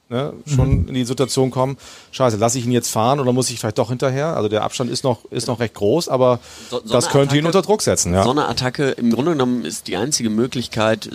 ne, 0.08 0.32
schon 0.46 0.88
in 0.88 0.94
die 0.94 1.04
Situation 1.04 1.50
kommen. 1.52 1.76
Scheiße, 2.10 2.36
lasse 2.38 2.58
ich 2.58 2.64
ihn 2.64 2.72
jetzt 2.72 2.90
fahren 2.90 3.20
oder 3.20 3.32
muss 3.32 3.50
ich 3.50 3.60
vielleicht 3.60 3.78
doch 3.78 3.90
hinterher? 3.90 4.34
Also 4.34 4.48
der 4.48 4.62
Abstand 4.64 4.90
ist 4.90 5.04
noch, 5.04 5.24
ist 5.30 5.46
noch 5.46 5.60
recht 5.60 5.74
groß, 5.74 6.08
aber 6.08 6.40
So- 6.70 6.80
so 6.84 6.92
das 6.94 7.10
könnte 7.10 7.36
ihn 7.36 7.44
Attacke- 7.44 7.46
unter 7.58 7.62
Druck 7.62 7.82
setzen. 7.82 8.12
Ja. 8.14 8.24
So 8.24 8.30
eine 8.30 8.48
Attacke, 8.48 8.90
im 8.92 9.12
Grunde 9.12 9.32
genommen 9.32 9.64
ist 9.64 9.86
die 9.86 9.96
einzige 9.96 10.30
Möglichkeit, 10.30 11.10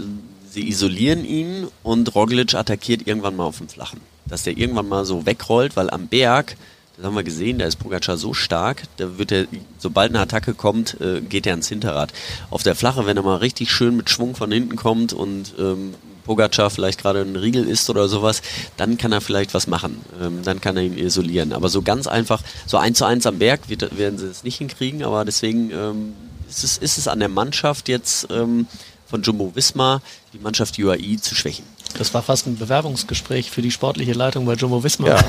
sie 0.51 0.67
isolieren 0.67 1.25
ihn 1.25 1.67
und 1.81 2.13
Roglic 2.13 2.53
attackiert 2.53 3.07
irgendwann 3.07 3.35
mal 3.35 3.45
auf 3.45 3.57
dem 3.57 3.69
Flachen. 3.69 4.01
Dass 4.25 4.43
der 4.43 4.57
irgendwann 4.57 4.87
mal 4.87 5.05
so 5.05 5.25
wegrollt, 5.25 5.75
weil 5.75 5.89
am 5.89 6.07
Berg, 6.07 6.57
das 6.97 7.05
haben 7.05 7.15
wir 7.15 7.23
gesehen, 7.23 7.57
da 7.57 7.65
ist 7.65 7.77
Pogacar 7.77 8.17
so 8.17 8.33
stark, 8.33 8.83
da 8.97 9.17
wird 9.17 9.31
er, 9.31 9.45
sobald 9.77 10.11
eine 10.11 10.19
Attacke 10.19 10.53
kommt, 10.53 10.99
äh, 10.99 11.21
geht 11.21 11.47
er 11.47 11.53
ans 11.53 11.69
Hinterrad. 11.69 12.13
Auf 12.49 12.63
der 12.63 12.75
Flache, 12.75 13.05
wenn 13.05 13.17
er 13.17 13.23
mal 13.23 13.37
richtig 13.37 13.71
schön 13.71 13.95
mit 13.95 14.09
Schwung 14.09 14.35
von 14.35 14.51
hinten 14.51 14.75
kommt 14.75 15.13
und 15.13 15.53
ähm, 15.57 15.95
Pogacar 16.25 16.69
vielleicht 16.69 17.01
gerade 17.01 17.21
einen 17.21 17.35
Riegel 17.37 17.67
isst 17.67 17.89
oder 17.89 18.07
sowas, 18.07 18.41
dann 18.77 18.97
kann 18.97 19.11
er 19.11 19.21
vielleicht 19.21 19.53
was 19.53 19.67
machen. 19.67 20.01
Ähm, 20.21 20.41
dann 20.43 20.61
kann 20.61 20.77
er 20.77 20.83
ihn 20.83 20.97
isolieren. 20.97 21.53
Aber 21.53 21.69
so 21.69 21.81
ganz 21.81 22.07
einfach, 22.07 22.43
so 22.67 22.77
eins 22.77 22.97
zu 22.97 23.05
eins 23.05 23.25
am 23.25 23.39
Berg 23.39 23.69
wird, 23.69 23.97
werden 23.97 24.19
sie 24.19 24.27
es 24.27 24.43
nicht 24.43 24.57
hinkriegen, 24.57 25.03
aber 25.03 25.25
deswegen 25.25 25.71
ähm, 25.71 26.13
ist, 26.49 26.63
es, 26.63 26.77
ist 26.77 26.97
es 26.97 27.07
an 27.07 27.19
der 27.19 27.29
Mannschaft 27.29 27.89
jetzt 27.89 28.27
ähm, 28.29 28.67
von 29.11 29.21
Jumbo 29.23 29.51
Visma, 29.55 30.01
die 30.33 30.39
Mannschaft 30.39 30.79
UAE 30.79 31.17
zu 31.19 31.35
schwächen. 31.35 31.65
Das 31.97 32.13
war 32.13 32.21
fast 32.21 32.47
ein 32.47 32.57
Bewerbungsgespräch 32.57 33.51
für 33.51 33.61
die 33.61 33.71
sportliche 33.71 34.13
Leitung 34.13 34.45
bei 34.45 34.53
Jumbo 34.53 34.83
Visma. 34.83 35.07
Ja. 35.07 35.19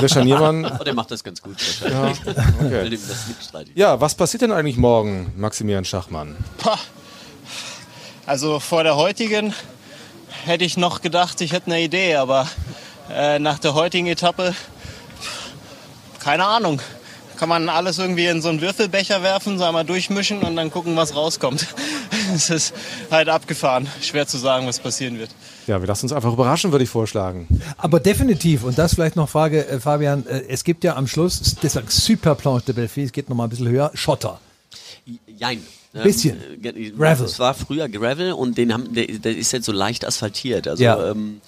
Der 0.00 0.08
Scharniermann. 0.08 0.64
Oh, 0.80 0.84
der 0.84 0.94
macht 0.94 1.10
das 1.10 1.24
ganz 1.24 1.42
gut 1.42 1.56
wahrscheinlich. 1.80 2.20
okay. 2.60 2.98
Ja, 3.74 4.00
was 4.00 4.14
passiert 4.14 4.42
denn 4.42 4.52
eigentlich 4.52 4.76
morgen, 4.76 5.32
Maximilian 5.36 5.84
Schachmann? 5.84 6.36
Pah. 6.58 6.78
Also 8.24 8.60
vor 8.60 8.84
der 8.84 8.96
heutigen 8.96 9.52
hätte 10.44 10.64
ich 10.64 10.76
noch 10.76 11.02
gedacht, 11.02 11.40
ich 11.40 11.52
hätte 11.52 11.66
eine 11.66 11.82
Idee, 11.82 12.14
aber 12.14 12.48
äh, 13.10 13.40
nach 13.40 13.58
der 13.58 13.74
heutigen 13.74 14.06
Etappe, 14.06 14.54
keine 16.20 16.44
Ahnung. 16.44 16.80
Kann 17.36 17.48
man 17.48 17.68
alles 17.68 17.98
irgendwie 17.98 18.26
in 18.26 18.40
so 18.40 18.50
einen 18.50 18.60
Würfelbecher 18.60 19.24
werfen, 19.24 19.58
so 19.58 19.64
einmal 19.64 19.84
durchmischen 19.84 20.42
und 20.42 20.54
dann 20.54 20.70
gucken, 20.70 20.94
was 20.96 21.16
rauskommt. 21.16 21.66
Es 22.34 22.50
ist 22.50 22.74
halt 23.10 23.28
abgefahren. 23.28 23.86
Schwer 24.00 24.26
zu 24.26 24.38
sagen, 24.38 24.66
was 24.66 24.78
passieren 24.80 25.18
wird. 25.18 25.30
Ja, 25.66 25.80
wir 25.80 25.86
lassen 25.86 26.06
uns 26.06 26.12
einfach 26.12 26.32
überraschen, 26.32 26.72
würde 26.72 26.84
ich 26.84 26.90
vorschlagen. 26.90 27.46
Aber 27.76 28.00
definitiv, 28.00 28.64
und 28.64 28.78
das 28.78 28.94
vielleicht 28.94 29.16
noch 29.16 29.28
Frage, 29.28 29.66
äh, 29.66 29.80
Fabian, 29.80 30.26
äh, 30.26 30.42
es 30.48 30.64
gibt 30.64 30.82
ja 30.82 30.96
am 30.96 31.06
Schluss, 31.06 31.56
deshalb 31.62 31.90
Super 31.90 32.34
Planche 32.34 32.66
de 32.66 32.74
Belleville, 32.74 33.06
es 33.06 33.12
geht 33.12 33.28
noch 33.28 33.36
mal 33.36 33.44
ein 33.44 33.50
bisschen 33.50 33.68
höher, 33.68 33.90
Schotter. 33.94 34.40
Jein. 35.26 35.62
Ähm, 35.94 36.02
Bisschen. 36.04 36.38
äh, 36.64 36.90
Gravel. 36.90 37.26
Es 37.26 37.38
war 37.38 37.52
früher 37.52 37.86
Gravel 37.86 38.32
und 38.32 38.56
den 38.56 38.72
haben, 38.72 38.94
der, 38.94 39.06
der 39.08 39.36
ist 39.36 39.52
jetzt 39.52 39.66
so 39.66 39.72
leicht 39.72 40.06
asphaltiert. 40.06 40.66
Also, 40.66 40.82
Ja. 40.82 41.10
ähm, 41.10 41.42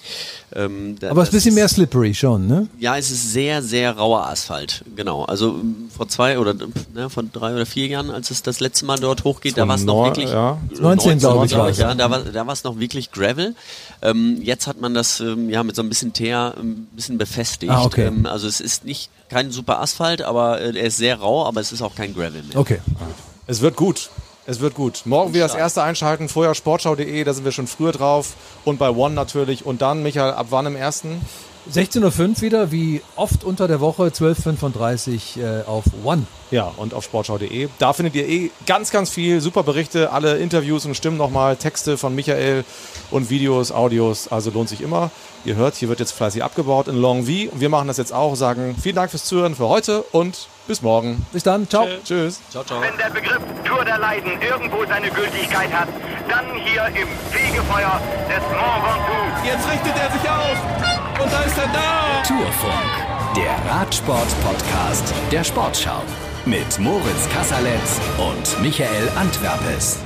ähm, 0.55 0.97
da- 0.99 1.09
Aber 1.09 1.23
es 1.23 1.29
ist 1.29 1.33
ein 1.33 1.37
bisschen 1.37 1.55
mehr 1.55 1.67
slippery 1.67 2.13
schon, 2.13 2.45
ne? 2.45 2.67
Ja, 2.79 2.95
es 2.95 3.09
ist 3.09 3.33
sehr, 3.33 3.63
sehr 3.63 3.93
rauer 3.97 4.27
Asphalt. 4.27 4.83
Genau. 4.95 5.23
Also 5.25 5.49
ähm, 5.55 5.89
vor 5.95 6.07
zwei 6.09 6.37
oder 6.37 6.53
ne, 6.53 7.09
vor 7.09 7.23
drei 7.23 7.55
oder 7.55 7.65
vier 7.65 7.87
Jahren, 7.87 8.11
als 8.11 8.29
es 8.29 8.43
das 8.43 8.59
letzte 8.59 8.85
Mal 8.85 8.99
dort 8.99 9.23
hochgeht, 9.23 9.57
da 9.57 9.67
war 9.67 9.75
es 9.75 9.83
noch 9.83 10.05
wirklich. 10.05 10.29
ja. 10.29 10.59
19, 10.79 11.17
glaube 11.17 11.47
ich. 11.47 11.51
Ja, 11.77 11.95
da 11.95 12.11
war, 12.11 12.19
da 12.19 12.45
war 12.45 12.53
es 12.53 12.63
noch 12.63 12.77
wirklich 12.79 13.11
Gravel. 13.11 13.55
Ähm, 14.03 14.39
jetzt 14.43 14.67
hat 14.67 14.79
man 14.79 14.93
das 14.93 15.21
ähm, 15.21 15.49
ja 15.49 15.63
mit 15.63 15.75
so 15.75 15.81
ein 15.81 15.89
bisschen 15.89 16.13
Teer 16.13 16.53
ein 16.59 16.87
bisschen 16.95 17.17
befestigt. 17.17 17.71
Ah, 17.71 17.83
okay. 17.83 18.05
ähm, 18.05 18.27
also 18.27 18.47
es 18.47 18.61
ist 18.61 18.85
nicht 18.85 19.09
kein 19.27 19.49
super 19.49 19.81
Asphalt, 19.81 20.21
aber 20.21 20.61
äh, 20.61 20.77
er 20.77 20.85
ist 20.85 20.97
sehr 20.97 21.15
rau, 21.19 21.45
aber 21.47 21.61
es 21.61 21.71
ist 21.71 21.81
auch 21.81 21.95
kein 21.95 22.13
Gravel 22.13 22.43
mehr. 22.43 22.57
Okay. 22.59 22.77
Es 23.47 23.61
wird 23.61 23.75
gut. 23.75 24.11
Es 24.47 24.59
wird 24.59 24.75
gut. 24.75 25.01
Morgen 25.05 25.33
wieder 25.33 25.47
das 25.47 25.55
erste 25.55 25.81
einschalten, 25.81 26.29
vorher 26.29 26.53
sportschau.de, 26.53 27.23
da 27.23 27.33
sind 27.33 27.45
wir 27.45 27.51
schon 27.51 27.65
früher 27.65 27.91
drauf. 27.91 28.33
Und 28.63 28.77
bei 28.77 28.89
One 28.91 29.15
natürlich. 29.15 29.65
Und 29.65 29.81
dann, 29.81 30.03
Michael, 30.03 30.33
ab 30.33 30.47
wann 30.51 30.67
im 30.67 30.75
ersten? 30.75 31.19
16.05 31.71 32.19
Uhr 32.29 32.41
wieder, 32.41 32.71
wie 32.71 33.01
oft 33.15 33.43
unter 33.43 33.67
der 33.67 33.79
Woche, 33.79 34.03
12.35 34.07 35.37
Uhr 35.37 35.43
äh, 35.43 35.63
auf 35.65 35.85
One. 36.03 36.25
Ja, 36.51 36.71
und 36.77 36.93
auf 36.93 37.03
sportschau.de. 37.03 37.69
Da 37.79 37.93
findet 37.93 38.15
ihr 38.15 38.27
eh 38.27 38.51
ganz, 38.67 38.91
ganz 38.91 39.09
viel, 39.09 39.41
super 39.41 39.63
Berichte, 39.63 40.11
alle 40.11 40.37
Interviews 40.37 40.85
und 40.85 40.95
Stimmen 40.95 41.17
nochmal, 41.17 41.55
Texte 41.55 41.97
von 41.97 42.13
Michael 42.13 42.63
und 43.09 43.29
Videos, 43.29 43.71
Audios. 43.71 44.27
Also 44.27 44.51
lohnt 44.51 44.69
sich 44.69 44.81
immer. 44.81 45.09
Ihr 45.43 45.55
hört, 45.55 45.75
hier 45.75 45.89
wird 45.89 45.99
jetzt 45.99 46.11
fleißig 46.11 46.43
abgebaut 46.43 46.87
in 46.87 46.95
Longview. 46.95 47.49
Und 47.51 47.61
wir 47.61 47.69
machen 47.69 47.87
das 47.87 47.97
jetzt 47.97 48.13
auch, 48.13 48.35
sagen 48.35 48.75
vielen 48.81 48.95
Dank 48.95 49.09
fürs 49.09 49.25
Zuhören 49.25 49.55
für 49.55 49.67
heute 49.67 50.03
und 50.11 50.47
bis 50.67 50.81
morgen. 50.81 51.25
Bis 51.31 51.43
dann, 51.43 51.67
ciao. 51.67 51.87
Tschüss. 52.03 52.41
Ciao, 52.51 52.63
ciao. 52.63 52.79
Wenn 52.81 52.97
der 52.97 53.09
Begriff 53.09 53.41
Tour 53.63 53.83
der 53.83 53.99
Leiden 53.99 54.39
irgendwo 54.41 54.85
seine 54.85 55.09
Gültigkeit 55.09 55.71
hat, 55.73 55.87
dann 56.29 56.45
hier 56.63 56.85
im 56.87 57.07
Fegefeuer 57.31 58.01
des 58.29 58.43
Mont 58.49 58.83
Ventoux. 58.85 59.45
Jetzt 59.45 59.67
richtet 59.71 59.93
er 59.97 60.11
sich 60.11 60.29
auf. 60.29 60.94
Und 61.21 61.31
da 61.31 61.41
ist 61.43 61.57
er 61.57 61.67
da. 61.67 62.23
Tourfunk, 62.27 63.35
der 63.35 63.71
Radsport-Podcast 63.71 65.13
der 65.31 65.43
Sportschau. 65.43 66.01
Mit 66.45 66.77
Moritz 66.79 67.29
Kasserletz 67.33 67.99
und 68.17 68.61
Michael 68.61 69.09
Antwerpes. 69.15 70.04